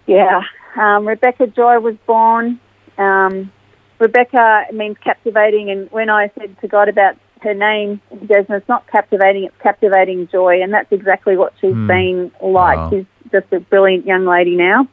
yeah. 0.06 0.42
Um, 0.76 1.06
Rebecca 1.06 1.46
Joy 1.46 1.78
was 1.78 1.94
born. 2.06 2.60
Um, 2.98 3.50
Rebecca 3.98 4.64
means 4.72 4.96
captivating, 5.02 5.70
and 5.70 5.90
when 5.90 6.10
I 6.10 6.30
said 6.38 6.60
to 6.60 6.68
God 6.68 6.88
about 6.88 7.16
her 7.42 7.54
name, 7.54 8.00
he 8.10 8.26
goes, 8.26 8.44
no, 8.48 8.56
it's 8.56 8.68
not 8.68 8.86
captivating, 8.88 9.44
it's 9.44 9.62
captivating 9.62 10.28
joy, 10.28 10.62
and 10.62 10.72
that's 10.72 10.90
exactly 10.90 11.36
what 11.36 11.52
she's 11.60 11.74
been 11.74 12.32
like. 12.42 12.76
Wow. 12.78 12.90
She's 12.90 13.06
just 13.40 13.52
a 13.52 13.60
brilliant 13.60 14.06
young 14.06 14.24
lady 14.24 14.56
now. 14.56 14.88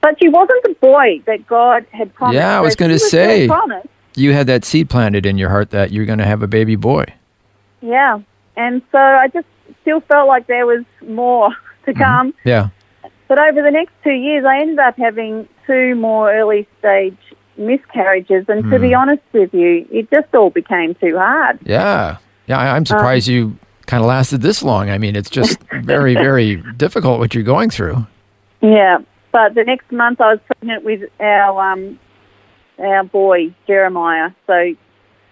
But 0.00 0.16
she 0.20 0.28
wasn't 0.28 0.62
the 0.62 0.76
boy 0.80 1.22
that 1.26 1.46
God 1.46 1.86
had 1.90 2.14
promised. 2.14 2.36
Yeah, 2.36 2.56
I 2.56 2.60
was 2.60 2.76
gonna 2.76 2.98
say. 2.98 3.46
promised. 3.46 3.88
You 4.14 4.32
had 4.32 4.48
that 4.48 4.64
seed 4.64 4.90
planted 4.90 5.26
in 5.26 5.38
your 5.38 5.48
heart 5.48 5.70
that 5.70 5.92
you're 5.92 6.04
going 6.04 6.18
to 6.18 6.26
have 6.26 6.42
a 6.42 6.48
baby 6.48 6.74
boy. 6.74 7.04
Yeah. 7.80 8.20
And 8.56 8.82
so 8.90 8.98
I 8.98 9.28
just 9.28 9.46
still 9.82 10.00
felt 10.00 10.26
like 10.26 10.48
there 10.48 10.66
was 10.66 10.84
more 11.06 11.50
to 11.86 11.94
come. 11.94 12.34
Yeah. 12.44 12.70
But 13.28 13.38
over 13.38 13.62
the 13.62 13.70
next 13.70 13.92
two 14.02 14.12
years, 14.12 14.44
I 14.44 14.60
ended 14.60 14.80
up 14.80 14.96
having 14.96 15.48
two 15.66 15.94
more 15.94 16.32
early 16.32 16.66
stage 16.80 17.16
miscarriages. 17.56 18.46
And 18.48 18.68
to 18.70 18.78
be 18.80 18.92
honest 18.94 19.22
with 19.32 19.54
you, 19.54 19.86
it 19.90 20.10
just 20.10 20.34
all 20.34 20.50
became 20.50 20.94
too 20.96 21.16
hard. 21.16 21.60
Yeah. 21.64 22.16
Yeah. 22.46 22.58
Um, 22.58 22.76
I'm 22.76 22.86
surprised 22.86 23.28
you 23.28 23.56
kind 23.88 24.02
of 24.02 24.06
lasted 24.06 24.42
this 24.42 24.62
long. 24.62 24.90
I 24.90 24.98
mean, 24.98 25.16
it's 25.16 25.30
just 25.30 25.58
very, 25.82 26.14
very 26.14 26.56
difficult 26.76 27.18
what 27.18 27.34
you're 27.34 27.42
going 27.42 27.70
through. 27.70 28.06
Yeah. 28.60 28.98
But 29.32 29.54
the 29.54 29.64
next 29.64 29.90
month, 29.90 30.20
I 30.20 30.34
was 30.34 30.40
pregnant 30.46 30.84
with 30.84 31.10
our 31.18 31.72
um, 31.72 31.98
our 32.78 33.02
boy 33.02 33.52
Jeremiah. 33.66 34.30
So 34.46 34.74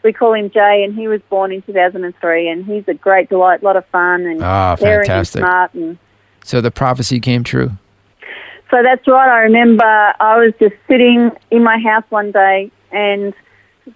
we 0.02 0.12
call 0.12 0.34
him 0.34 0.50
Jay, 0.50 0.82
and 0.84 0.94
he 0.94 1.06
was 1.06 1.20
born 1.30 1.52
in 1.52 1.62
2003. 1.62 2.48
And 2.48 2.64
he's 2.64 2.84
a 2.88 2.94
great 2.94 3.28
delight, 3.28 3.62
a 3.62 3.64
lot 3.64 3.76
of 3.76 3.86
fun, 3.86 4.22
and 4.26 4.42
Ah, 4.42 4.76
caring 4.76 5.08
and 5.08 5.28
smart 5.28 5.72
and 5.74 5.98
So 6.44 6.60
the 6.60 6.70
prophecy 6.70 7.20
came 7.20 7.44
true. 7.44 7.72
So 8.70 8.82
that's 8.82 9.06
right. 9.06 9.28
I 9.28 9.40
remember 9.40 9.84
I 9.84 10.38
was 10.38 10.52
just 10.58 10.74
sitting 10.88 11.30
in 11.50 11.62
my 11.62 11.78
house 11.78 12.04
one 12.08 12.32
day, 12.32 12.70
and 12.90 13.32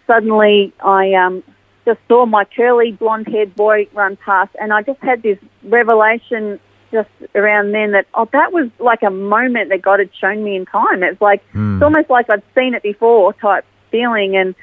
suddenly 0.07 0.73
I 0.85 1.13
um, 1.15 1.43
just 1.85 2.01
saw 2.09 2.27
my 2.27 2.45
curly 2.45 2.93
blonde-haired 2.93 3.55
boy 3.55 3.87
run 3.93 4.17
past, 4.17 4.55
and 4.61 4.73
I 4.73 4.83
just 4.83 5.01
had 5.01 5.23
this 5.23 5.39
revelation 5.65 6.61
just 6.93 7.09
around 7.35 7.73
then 7.73 7.93
that 7.93 8.07
oh, 8.15 8.29
that 8.33 8.53
was 8.53 8.69
like 8.79 9.03
a 9.03 9.11
moment 9.11 9.69
that 9.71 9.81
God 9.81 10.01
had 10.01 10.11
shown 10.15 10.43
me 10.43 10.57
in 10.57 10.67
time. 10.67 11.03
It's 11.03 11.21
like 11.21 11.43
it's 11.77 11.83
almost 11.83 12.11
like 12.11 12.29
I'd 12.29 12.43
seen 12.55 12.75
it 12.75 12.83
before 12.83 13.33
type 13.35 13.65
feeling, 13.91 14.37
and 14.37 14.55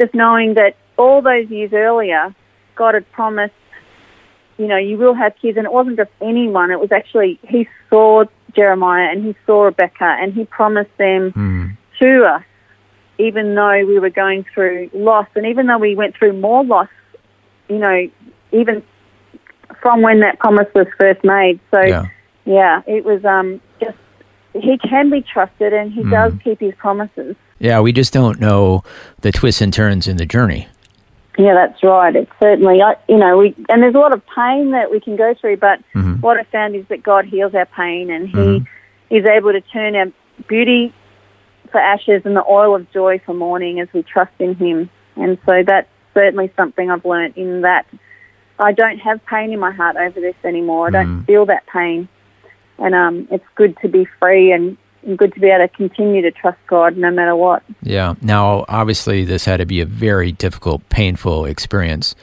just 0.00 0.14
knowing 0.14 0.54
that 0.54 0.76
all 0.96 1.22
those 1.22 1.48
years 1.50 1.72
earlier, 1.72 2.34
God 2.76 2.94
had 2.94 3.10
promised 3.12 3.54
you 4.60 4.66
know, 4.66 4.76
you 4.76 4.98
will 4.98 5.14
have 5.14 5.34
kids. 5.40 5.56
And 5.56 5.64
it 5.64 5.72
wasn't 5.72 5.96
just 5.96 6.10
anyone. 6.20 6.70
It 6.70 6.78
was 6.78 6.92
actually, 6.92 7.40
he 7.48 7.66
saw 7.88 8.24
Jeremiah 8.54 9.10
and 9.10 9.24
he 9.24 9.34
saw 9.46 9.62
Rebecca 9.62 10.04
and 10.20 10.34
he 10.34 10.44
promised 10.44 10.94
them 10.98 11.32
Mm. 11.32 11.76
to 12.00 12.24
us, 12.26 12.42
even 13.20 13.54
though 13.54 13.84
we 13.86 13.98
were 13.98 14.10
going 14.10 14.44
through 14.54 14.90
loss. 14.92 15.26
And 15.34 15.46
even 15.46 15.66
though 15.66 15.78
we 15.78 15.94
went 15.94 16.16
through 16.16 16.34
more 16.34 16.64
loss, 16.64 16.88
you 17.68 17.78
know, 17.78 18.10
even 18.52 18.82
from 19.80 20.02
when 20.02 20.20
that 20.20 20.38
promise 20.38 20.66
was 20.74 20.86
first 20.98 21.22
made. 21.24 21.60
So, 21.70 21.80
Yeah. 21.80 22.04
yeah, 22.44 22.82
it 22.86 23.04
was 23.04 23.24
um, 23.24 23.60
just, 23.80 23.96
he 24.54 24.78
can 24.78 25.10
be 25.10 25.22
trusted 25.22 25.72
and 25.72 25.92
he 25.92 26.02
hmm. 26.02 26.10
does 26.10 26.32
keep 26.42 26.60
his 26.60 26.74
promises. 26.76 27.36
Yeah. 27.58 27.80
We 27.80 27.92
just 27.92 28.12
don't 28.12 28.40
know 28.40 28.82
the 29.20 29.32
twists 29.32 29.60
and 29.60 29.72
turns 29.72 30.08
in 30.08 30.16
the 30.16 30.26
journey. 30.26 30.68
Yeah, 31.38 31.54
that's 31.54 31.82
right. 31.82 32.14
It's 32.14 32.30
certainly, 32.40 32.82
I- 32.82 32.96
you 33.08 33.16
know, 33.16 33.38
we 33.38 33.54
and 33.68 33.82
there's 33.82 33.94
a 33.94 33.98
lot 33.98 34.12
of 34.12 34.22
pain 34.34 34.72
that 34.72 34.90
we 34.90 35.00
can 35.00 35.16
go 35.16 35.34
through, 35.34 35.56
but 35.56 35.78
mm-hmm. 35.94 36.20
what 36.20 36.36
I 36.36 36.42
found 36.44 36.74
is 36.74 36.84
that 36.88 37.02
God 37.02 37.24
heals 37.24 37.54
our 37.54 37.66
pain, 37.66 38.10
and 38.10 38.28
He 38.28 38.34
mm-hmm. 38.34 39.14
is 39.14 39.24
able 39.24 39.52
to 39.52 39.60
turn 39.60 39.96
our 39.96 40.06
beauty 40.48 40.92
for 41.70 41.78
ashes 41.78 42.22
and 42.24 42.36
the 42.36 42.44
oil 42.44 42.74
of 42.74 42.90
joy 42.92 43.20
for 43.24 43.34
mourning 43.34 43.80
as 43.80 43.88
we 43.92 44.02
trust 44.02 44.32
in 44.38 44.54
Him. 44.54 44.90
And 45.16 45.38
so 45.46 45.62
that's 45.66 45.88
certainly 46.14 46.52
something 46.56 46.90
I've 46.90 47.04
learnt 47.04 47.36
in 47.36 47.62
that 47.62 47.86
I 48.58 48.72
don't 48.72 48.98
have 48.98 49.24
pain 49.26 49.52
in 49.52 49.58
my 49.58 49.72
heart 49.72 49.96
over 49.96 50.20
this 50.20 50.34
anymore. 50.44 50.88
I 50.88 50.90
don't 50.90 51.24
feel 51.24 51.46
that 51.46 51.66
pain, 51.66 52.08
and 52.78 52.94
um, 52.94 53.26
it's 53.30 53.44
good 53.54 53.76
to 53.82 53.88
be 53.88 54.06
free 54.18 54.52
and, 54.52 54.76
and 55.02 55.16
good 55.16 55.32
to 55.34 55.40
be 55.40 55.48
able 55.48 55.66
to 55.66 55.74
continue 55.74 56.20
to 56.22 56.30
trust 56.30 56.58
God 56.66 56.96
no 56.96 57.10
matter 57.10 57.34
what. 57.34 57.62
Yeah. 57.82 58.14
Now, 58.20 58.66
obviously, 58.68 59.24
this 59.24 59.46
had 59.46 59.58
to 59.58 59.66
be 59.66 59.80
a 59.80 59.86
very 59.86 60.32
difficult, 60.32 60.86
painful 60.90 61.46
experience. 61.46 62.14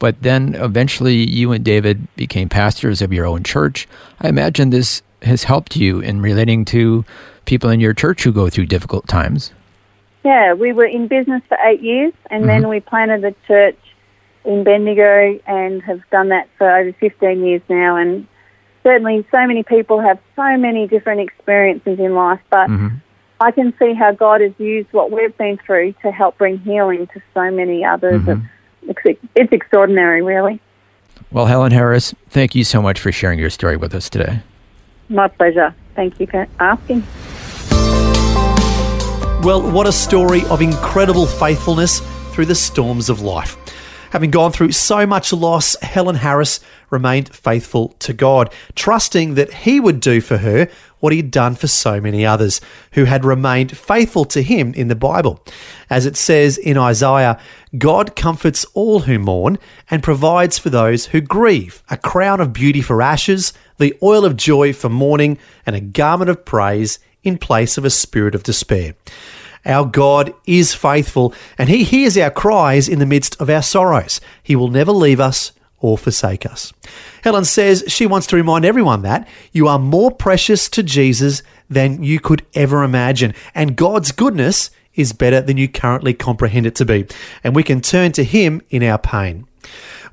But 0.00 0.20
then 0.20 0.56
eventually, 0.56 1.14
you 1.14 1.52
and 1.52 1.64
David 1.64 2.08
became 2.16 2.48
pastors 2.48 3.00
of 3.00 3.12
your 3.12 3.24
own 3.24 3.44
church. 3.44 3.86
I 4.20 4.28
imagine 4.28 4.70
this 4.70 5.02
has 5.22 5.44
helped 5.44 5.76
you 5.76 6.00
in 6.00 6.20
relating 6.20 6.64
to 6.66 7.04
people 7.44 7.70
in 7.70 7.80
your 7.80 7.94
church 7.94 8.22
who 8.22 8.32
go 8.32 8.48
through 8.48 8.66
difficult 8.66 9.06
times. 9.08 9.52
Yeah, 10.24 10.54
we 10.54 10.72
were 10.72 10.86
in 10.86 11.06
business 11.08 11.42
for 11.48 11.58
eight 11.64 11.82
years, 11.82 12.14
and 12.30 12.48
then 12.48 12.62
mm-hmm. 12.62 12.70
we 12.70 12.80
planted 12.80 13.24
a 13.24 13.34
church 13.46 13.78
in 14.44 14.64
Bendigo 14.64 15.38
and 15.46 15.82
have 15.82 16.00
done 16.10 16.30
that 16.30 16.48
for 16.56 16.70
over 16.70 16.92
15 16.92 17.44
years 17.44 17.62
now. 17.68 17.96
And 17.96 18.26
certainly, 18.82 19.26
so 19.30 19.46
many 19.46 19.62
people 19.62 20.00
have 20.00 20.18
so 20.34 20.56
many 20.56 20.86
different 20.86 21.20
experiences 21.20 21.98
in 21.98 22.14
life, 22.14 22.40
but 22.50 22.70
mm-hmm. 22.70 22.96
I 23.40 23.50
can 23.50 23.74
see 23.78 23.92
how 23.92 24.12
God 24.12 24.40
has 24.40 24.52
used 24.58 24.92
what 24.92 25.10
we've 25.10 25.36
been 25.36 25.58
through 25.58 25.92
to 26.02 26.10
help 26.10 26.38
bring 26.38 26.58
healing 26.58 27.06
to 27.08 27.22
so 27.34 27.50
many 27.50 27.84
others. 27.84 28.22
Mm-hmm. 28.22 28.46
It's, 28.88 29.00
it's, 29.04 29.20
it's 29.34 29.52
extraordinary, 29.52 30.22
really. 30.22 30.60
Well, 31.30 31.46
Helen 31.46 31.72
Harris, 31.72 32.14
thank 32.28 32.54
you 32.54 32.64
so 32.64 32.80
much 32.80 33.00
for 33.00 33.12
sharing 33.12 33.38
your 33.38 33.50
story 33.50 33.76
with 33.76 33.94
us 33.94 34.08
today. 34.08 34.40
My 35.08 35.28
pleasure. 35.28 35.74
Thank 35.94 36.18
you 36.18 36.26
for 36.26 36.46
asking. 36.58 37.04
Well, 39.44 39.60
what 39.60 39.86
a 39.86 39.92
story 39.92 40.42
of 40.46 40.62
incredible 40.62 41.26
faithfulness 41.26 42.00
through 42.32 42.46
the 42.46 42.54
storms 42.54 43.10
of 43.10 43.20
life. 43.20 43.58
Having 44.08 44.30
gone 44.30 44.52
through 44.52 44.72
so 44.72 45.06
much 45.06 45.34
loss, 45.34 45.76
Helen 45.82 46.14
Harris 46.14 46.60
remained 46.88 47.28
faithful 47.28 47.88
to 47.98 48.14
God, 48.14 48.50
trusting 48.74 49.34
that 49.34 49.52
He 49.52 49.80
would 49.80 50.00
do 50.00 50.22
for 50.22 50.38
her 50.38 50.70
what 51.00 51.12
He'd 51.12 51.30
done 51.30 51.56
for 51.56 51.66
so 51.66 52.00
many 52.00 52.24
others 52.24 52.62
who 52.92 53.04
had 53.04 53.22
remained 53.22 53.76
faithful 53.76 54.24
to 54.24 54.42
Him 54.42 54.72
in 54.72 54.88
the 54.88 54.96
Bible. 54.96 55.44
As 55.90 56.06
it 56.06 56.16
says 56.16 56.56
in 56.56 56.78
Isaiah, 56.78 57.38
God 57.76 58.16
comforts 58.16 58.64
all 58.72 59.00
who 59.00 59.18
mourn 59.18 59.58
and 59.90 60.02
provides 60.02 60.58
for 60.58 60.70
those 60.70 61.06
who 61.06 61.20
grieve 61.20 61.82
a 61.90 61.98
crown 61.98 62.40
of 62.40 62.54
beauty 62.54 62.80
for 62.80 63.02
ashes, 63.02 63.52
the 63.76 63.94
oil 64.02 64.24
of 64.24 64.38
joy 64.38 64.72
for 64.72 64.88
mourning, 64.88 65.36
and 65.66 65.76
a 65.76 65.82
garment 65.82 66.30
of 66.30 66.46
praise 66.46 66.98
in 67.24 67.38
place 67.38 67.76
of 67.76 67.84
a 67.84 67.90
spirit 67.90 68.34
of 68.34 68.42
despair. 68.42 68.94
Our 69.66 69.86
God 69.86 70.34
is 70.46 70.74
faithful 70.74 71.34
and 71.58 71.68
He 71.68 71.84
hears 71.84 72.16
our 72.18 72.30
cries 72.30 72.88
in 72.88 72.98
the 72.98 73.06
midst 73.06 73.40
of 73.40 73.50
our 73.50 73.62
sorrows. 73.62 74.20
He 74.42 74.54
will 74.54 74.68
never 74.68 74.92
leave 74.92 75.20
us 75.20 75.52
or 75.80 75.98
forsake 75.98 76.46
us. 76.46 76.72
Helen 77.22 77.44
says 77.44 77.84
she 77.88 78.06
wants 78.06 78.26
to 78.28 78.36
remind 78.36 78.64
everyone 78.64 79.02
that 79.02 79.28
you 79.52 79.68
are 79.68 79.78
more 79.78 80.10
precious 80.10 80.68
to 80.70 80.82
Jesus 80.82 81.42
than 81.68 82.02
you 82.02 82.20
could 82.20 82.44
ever 82.54 82.82
imagine, 82.82 83.34
and 83.54 83.76
God's 83.76 84.10
goodness 84.10 84.70
is 84.94 85.12
better 85.12 85.42
than 85.42 85.56
you 85.56 85.68
currently 85.68 86.14
comprehend 86.14 86.64
it 86.64 86.74
to 86.76 86.86
be, 86.86 87.06
and 87.42 87.54
we 87.54 87.62
can 87.62 87.82
turn 87.82 88.12
to 88.12 88.24
Him 88.24 88.62
in 88.70 88.82
our 88.82 88.98
pain. 88.98 89.46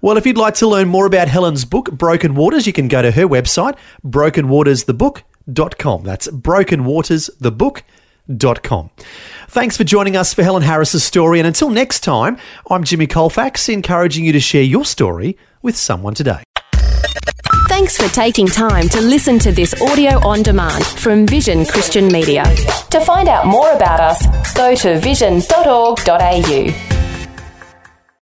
Well, 0.02 0.17
if 0.17 0.26
you'd 0.26 0.38
like 0.38 0.56
to 0.56 0.67
learn 0.67 0.89
more 0.89 1.06
about 1.06 1.28
Helen's 1.28 1.63
book, 1.63 1.91
Broken 1.91 2.36
Waters, 2.36 2.67
you 2.67 2.74
can 2.74 2.88
go 2.89 3.02
to 3.02 3.12
her 3.12 3.28
website, 3.28 3.78
brokenwatersthebook.com. 4.06 5.31
That's 5.47 6.27
brokenwatersthebook.com. 6.27 8.89
Thanks 9.47 9.77
for 9.77 9.84
joining 9.84 10.15
us 10.15 10.34
for 10.34 10.43
Helen 10.43 10.63
Harris's 10.63 11.04
story, 11.04 11.39
and 11.39 11.47
until 11.47 11.69
next 11.69 12.01
time, 12.01 12.38
I'm 12.69 12.84
Jimmy 12.84 13.08
Colfax, 13.08 13.67
encouraging 13.69 14.25
you 14.25 14.32
to 14.32 14.39
share 14.39 14.63
your 14.63 14.86
story 14.86 15.38
with 15.62 15.75
someone 15.75 16.13
today. 16.13 16.43
Thanks 17.67 17.97
for 17.97 18.08
taking 18.13 18.47
time 18.47 18.88
to 18.89 19.01
listen 19.01 19.39
to 19.39 19.51
this 19.51 19.73
audio 19.82 20.19
on 20.27 20.43
demand 20.43 20.86
from 20.86 21.25
Vision 21.25 21.65
Christian 21.65 22.08
Media. 22.08 22.43
To 22.89 22.99
find 23.01 23.30
out 23.30 23.47
more 23.47 23.71
about 23.71 23.99
us, 23.99 24.54
go 24.54 24.75
to 24.75 24.99
vision.org.au. 24.99 27.11